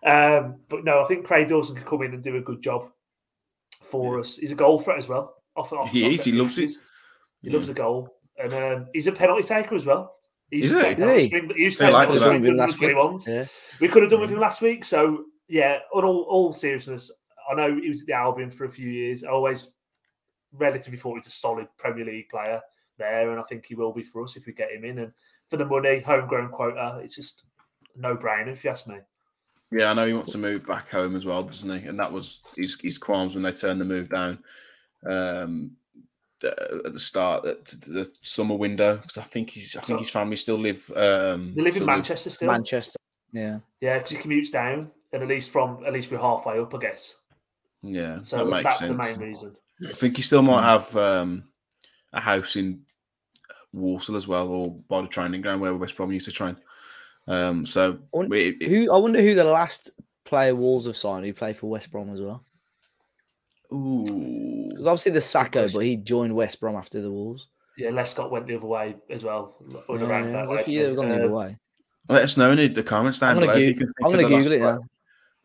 [0.06, 2.90] Um, but no, I think Craig Dawson could come in and do a good job
[3.84, 4.38] for us.
[4.38, 5.36] He's a goal threat as well.
[5.56, 6.24] Off, off, he is.
[6.24, 6.72] He loves it.
[7.42, 7.54] He yeah.
[7.54, 10.16] loves a goal, and um, he's a penalty taker as well.
[10.50, 11.04] He's is he?
[11.04, 11.40] Is he?
[11.56, 12.96] He used to like last week.
[13.28, 13.46] Yeah.
[13.80, 14.84] We could have done with him last week.
[14.84, 17.12] So yeah, on all, all seriousness,
[17.50, 19.26] I know he was at the Albion for a few years.
[19.26, 19.70] I always
[20.54, 22.62] relatively thought he's a solid Premier League player
[22.98, 25.00] there, and I think he will be for us if we get him in.
[25.00, 25.12] And
[25.50, 27.44] for the money, homegrown quota, it's just
[27.98, 29.00] no brainer if you ask me.
[29.74, 31.86] Yeah, I know he wants to move back home as well, doesn't he?
[31.86, 34.40] And that was his, his qualms when they turned the move down
[35.06, 35.72] um,
[36.46, 38.98] at the start, at the summer window.
[38.98, 40.90] Because I think he's, I think his family still live.
[40.96, 42.36] Um, they live in Manchester live.
[42.36, 42.52] still.
[42.52, 43.00] Manchester,
[43.34, 46.74] yeah, yeah, because he commutes down and at least from at least we're halfway up,
[46.74, 47.18] I guess.
[47.82, 48.92] Yeah, so that makes that's sense.
[48.92, 49.56] the main reason.
[49.88, 51.46] I think you still might have um,
[52.14, 52.82] a house in
[53.74, 56.56] Walsall as well, or by the training ground where West Brom used to train.
[57.28, 59.90] Um, so I wonder, it, who I wonder who the last
[60.26, 62.44] player Wolves have signed who played for West Brom as well.
[63.74, 67.48] Ooh, because obviously the Sako, but he joined West Brom after the Wolves.
[67.78, 69.56] Yeah, Lescott went the other way as well.
[69.90, 70.62] Yeah, around that way.
[70.62, 71.58] a few that have gone the other uh, way.
[72.10, 73.74] Let us know in the comments down I'm gonna below.
[73.74, 74.80] Go- I'm going to Google it now.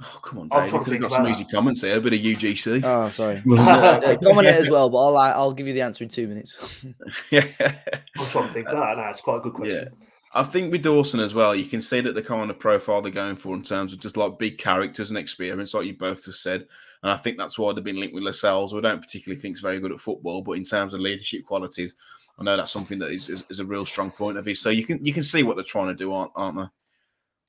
[0.02, 0.72] Oh, come on, Dave.
[0.72, 2.82] You could have got some easy comments here, a bit of UGC.
[2.84, 3.36] Oh, sorry.
[3.58, 6.84] uh, comment it as well, but I'll, I'll give you the answer in two minutes.
[7.30, 7.46] yeah.
[7.60, 8.74] I'm trying to think that.
[8.74, 9.88] No, it's quite a good question.
[10.00, 10.06] Yeah.
[10.34, 13.10] I think with Dawson as well, you can see that the kind of profile they're
[13.10, 16.34] going for in terms of just like big characters and experience, like you both have
[16.34, 16.66] said.
[17.02, 19.56] And I think that's why they've been linked with Lascelles, who I don't particularly think
[19.56, 21.94] is very good at football, but in terms of leadership qualities,
[22.38, 24.60] I know that's something that is, is, is a real strong point of his.
[24.60, 26.66] So you can you can see what they're trying to do, aren't, aren't they?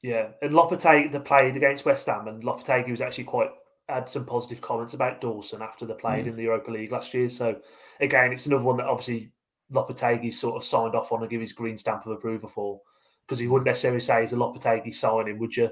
[0.04, 3.50] Yeah, and Lopetegui played against West Ham, and Lopetegui was actually quite
[3.90, 6.28] had some positive comments about Dawson after they played mm.
[6.28, 7.30] in the Europa League last year.
[7.30, 7.60] So
[8.00, 9.32] again, it's another one that obviously
[9.72, 12.82] Lopetegui sort of signed off on and give his green stamp of approval for,
[13.26, 15.70] because he wouldn't necessarily say he's a Lopetegui signing, would you?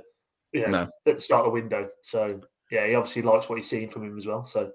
[0.53, 0.89] You know, no.
[1.05, 1.89] at the start of the window.
[2.01, 2.39] So
[2.71, 4.45] yeah, he obviously likes what he's seeing from him as well.
[4.45, 4.71] So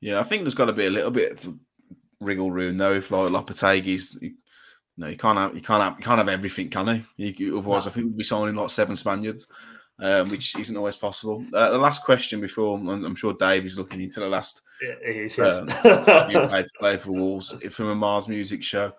[0.00, 1.54] yeah, I think there's got to be a little bit of
[2.20, 2.94] wriggle room though.
[2.94, 4.18] If like Lopetegui's
[4.96, 7.32] no, you can't have you can't have you can't have everything, can he?
[7.32, 7.90] You, otherwise, no.
[7.90, 9.46] I think we'd be signing like seven Spaniards.
[10.02, 11.44] um, which isn't always possible.
[11.52, 15.68] Uh, the last question before I'm, sure Dave is looking into the last yeah, um,
[16.30, 18.92] you played to play for Wolves from a Mars Music show.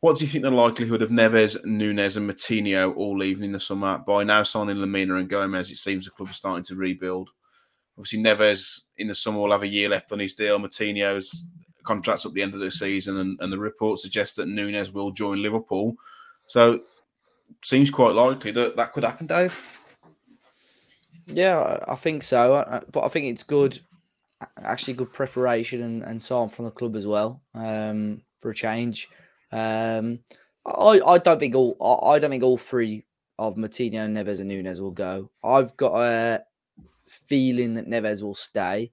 [0.00, 3.60] What do you think the likelihood of Neves, Nunes, and Moutinho all leaving in the
[3.60, 3.98] summer?
[3.98, 7.30] By now signing Lemina and Gomes, it seems the club is starting to rebuild.
[7.96, 10.58] Obviously, Neves in the summer will have a year left on his deal.
[10.58, 11.48] Moutinho's
[11.84, 15.10] contract's up the end of the season, and, and the report suggests that Nunes will
[15.10, 15.96] join Liverpool.
[16.46, 16.80] So,
[17.62, 19.60] seems quite likely that that could happen, Dave.
[21.26, 22.82] Yeah, I think so.
[22.90, 23.78] But I think it's good,
[24.62, 28.54] actually, good preparation and, and so on from the club as well um, for a
[28.54, 29.08] change.
[29.52, 30.20] Um,
[30.66, 33.04] I, I don't think all I, don't think all three
[33.38, 35.30] of Moutinho, Neves, and Nunes will go.
[35.42, 36.44] I've got a
[37.06, 38.92] feeling that Neves will stay,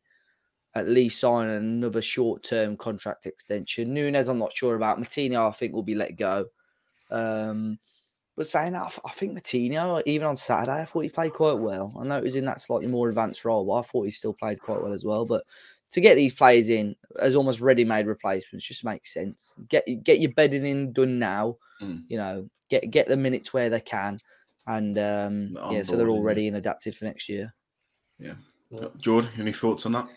[0.75, 3.93] at least sign another short term contract extension.
[3.93, 4.99] Nunes, I'm not sure about.
[4.99, 6.45] Moutinho, I think will be let go.
[7.11, 7.79] Um,
[8.37, 11.93] but saying that, I think Moutinho, even on Saturday, I thought he played quite well.
[11.99, 14.33] I know it was in that slightly more advanced role, but I thought he still
[14.33, 15.25] played quite well as well.
[15.25, 15.43] But
[15.91, 19.53] to get these players in as almost ready-made replacements just makes sense.
[19.67, 21.57] Get get your bedding in done now.
[21.81, 22.03] Mm.
[22.07, 24.19] You know, get get the minutes where they can,
[24.67, 27.53] and um, yeah, so they're all ready and adapted for next year.
[28.19, 28.35] Yeah,
[28.99, 30.07] Jordan, any thoughts on that?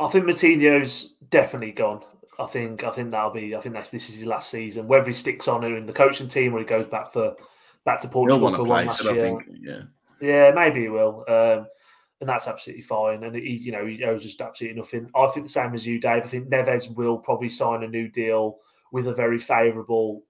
[0.00, 2.02] I think Moutinho's definitely gone.
[2.38, 3.54] I think I think that'll be.
[3.54, 4.88] I think that's this is his last season.
[4.88, 7.36] Whether he sticks on in the coaching team or he goes back for
[7.84, 9.14] back to Portugal for one last year.
[9.14, 9.82] Think, yeah,
[10.20, 11.24] yeah, maybe he will.
[11.28, 11.66] Um,
[12.20, 13.24] and that's absolutely fine.
[13.24, 15.10] And he, you know, he owes just absolutely nothing.
[15.14, 16.24] I think the same as you, Dave.
[16.24, 18.58] I think Neves will probably sign a new deal
[18.92, 20.22] with a very favourable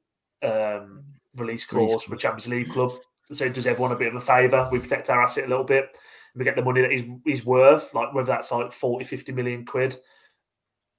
[0.42, 1.04] um,
[1.36, 2.92] release clause for a Champions League club.
[3.32, 4.68] So does everyone a bit of a favour.
[4.72, 5.96] We protect our asset a little bit.
[6.34, 9.64] We get the money that he's, he's worth, like whether that's like 40, 50 million
[9.64, 9.98] quid.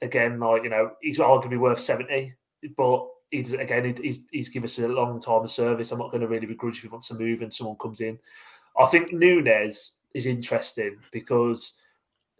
[0.02, 2.34] Again, like, you know, he's arguably worth 70,
[2.76, 5.92] but he's again, he's, he's given us a long time of service.
[5.92, 8.20] I'm not going to really begrudge if he wants to move and someone comes in.
[8.80, 11.78] I think Nunes is interesting because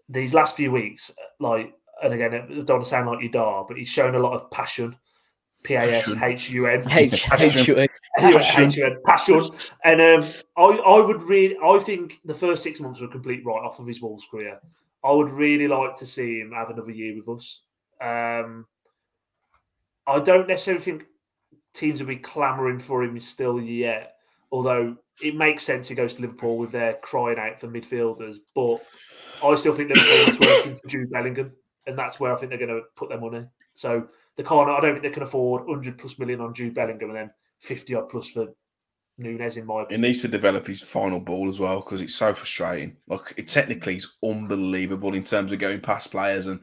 [0.10, 1.74] these last few weeks, like,
[2.04, 4.34] and again, I don't want to sound like you dar, but he's shown a lot
[4.34, 4.96] of passion.
[5.64, 6.84] P A S H U N.
[6.92, 7.88] H U N.
[9.06, 9.42] Passion.
[9.84, 10.24] And um,
[10.58, 13.80] I, I would really, I think the first six months were a complete write off
[13.80, 14.60] of his Wolves career.
[15.04, 17.64] I would really like to see him have another year with us.
[18.00, 18.66] Um,
[20.06, 21.06] I don't necessarily think
[21.74, 24.16] teams will be clamouring for him still yet,
[24.52, 28.38] although it makes sense he goes to Liverpool with their crying out for midfielders.
[28.54, 28.84] But
[29.44, 31.52] I still think Liverpool's working for Jude Bellingham,
[31.88, 33.46] and that's where I think they're going to put their money.
[33.74, 34.70] So they can't.
[34.70, 37.96] I don't think they can afford 100 plus million on Jude Bellingham and then 50
[37.96, 38.48] odd plus for
[39.18, 39.58] Nunes.
[39.58, 42.34] In my opinion, he needs to develop his final ball as well because it's so
[42.34, 42.98] frustrating.
[43.08, 46.62] Like it technically is unbelievable in terms of going past players and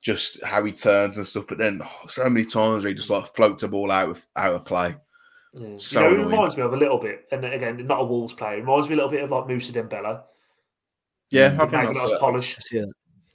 [0.00, 1.46] just how he turns and stuff.
[1.48, 4.26] But then oh, so many times where he just like floats a ball out of
[4.36, 4.96] out of play.
[5.54, 5.76] Yeah.
[5.76, 8.34] So you know, it reminds me of a little bit, and again, not a Wolves
[8.34, 8.58] player.
[8.58, 10.22] It reminds me a little bit of like Mousa Dembele.
[11.30, 12.72] Yeah, I think that's was polished.
[12.72, 12.84] Yeah.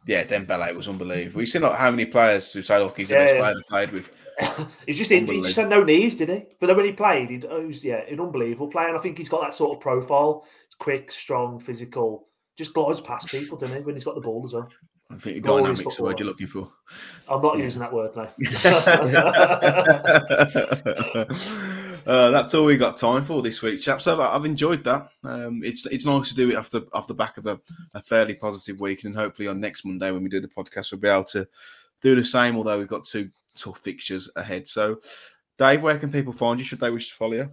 [0.06, 1.42] Yeah, Dembele was unbelievable.
[1.42, 3.40] You see like how many players who say, "Look, he's the best yeah.
[3.40, 4.12] player played with."
[4.88, 6.46] he just he just had no knees, did he?
[6.60, 8.88] But then when he played, oh, he was yeah, an unbelievable player.
[8.88, 10.46] And I think he's got that sort of profile:
[10.80, 12.28] quick, strong, physical.
[12.58, 13.84] Just glides past people, doesn't he?
[13.84, 14.70] When he's got the ball as well.
[15.10, 16.72] I think dynamics the word you're looking for.
[17.28, 17.66] I'm not yeah.
[17.66, 18.30] using that word now.
[22.06, 24.06] uh, that's all we got time for this week, chaps.
[24.06, 25.10] So I've enjoyed that.
[25.24, 27.60] Um, it's it's nice to do it off the off the back of a,
[27.94, 31.02] a, fairly positive week, and hopefully on next Monday when we do the podcast, we'll
[31.02, 31.48] be able to
[32.02, 32.58] do the same.
[32.58, 34.68] Although we've got two tough fixtures ahead.
[34.68, 35.00] So,
[35.58, 36.66] Dave, where can people find you?
[36.66, 37.52] Should they wish to follow you?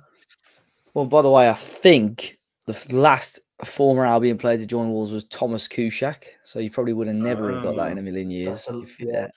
[0.94, 5.24] Well, by the way, I think the last former Albion player to join Wolves was
[5.24, 6.24] Thomas Kuszczak.
[6.44, 8.68] So you probably would have never oh, have got that in a million years.
[8.68, 9.28] A, yeah.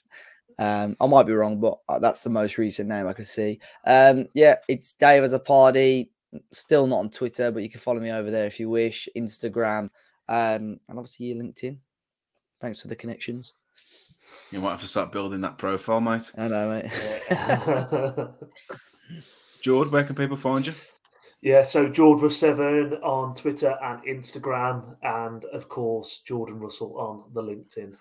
[0.59, 3.59] Um, I might be wrong, but uh, that's the most recent name I could see.
[3.85, 6.11] Um, yeah, it's Dave as a party.
[6.51, 9.07] Still not on Twitter, but you can follow me over there if you wish.
[9.15, 9.89] Instagram,
[10.27, 11.77] um, and obviously your LinkedIn.
[12.59, 13.53] Thanks for the connections.
[14.51, 16.31] You might have to start building that profile, mate.
[16.37, 16.91] I know, mate.
[19.61, 20.73] George, where can people find you?
[21.41, 27.41] Yeah, so Jordan Seven on Twitter and Instagram, and of course Jordan Russell on the
[27.41, 27.97] LinkedIn.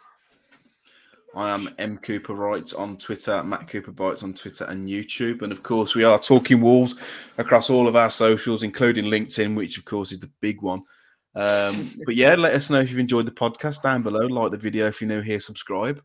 [1.34, 5.50] I am M Cooper Wright on Twitter, Matt Cooper Bites on Twitter and YouTube, and
[5.52, 6.94] of course we are talking Wolves
[7.38, 10.82] across all of our socials, including LinkedIn, which of course is the big one.
[11.34, 14.26] Um, but yeah, let us know if you've enjoyed the podcast down below.
[14.26, 16.02] Like the video if you're new here, subscribe,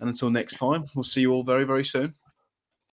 [0.00, 2.14] and until next time, we'll see you all very very soon.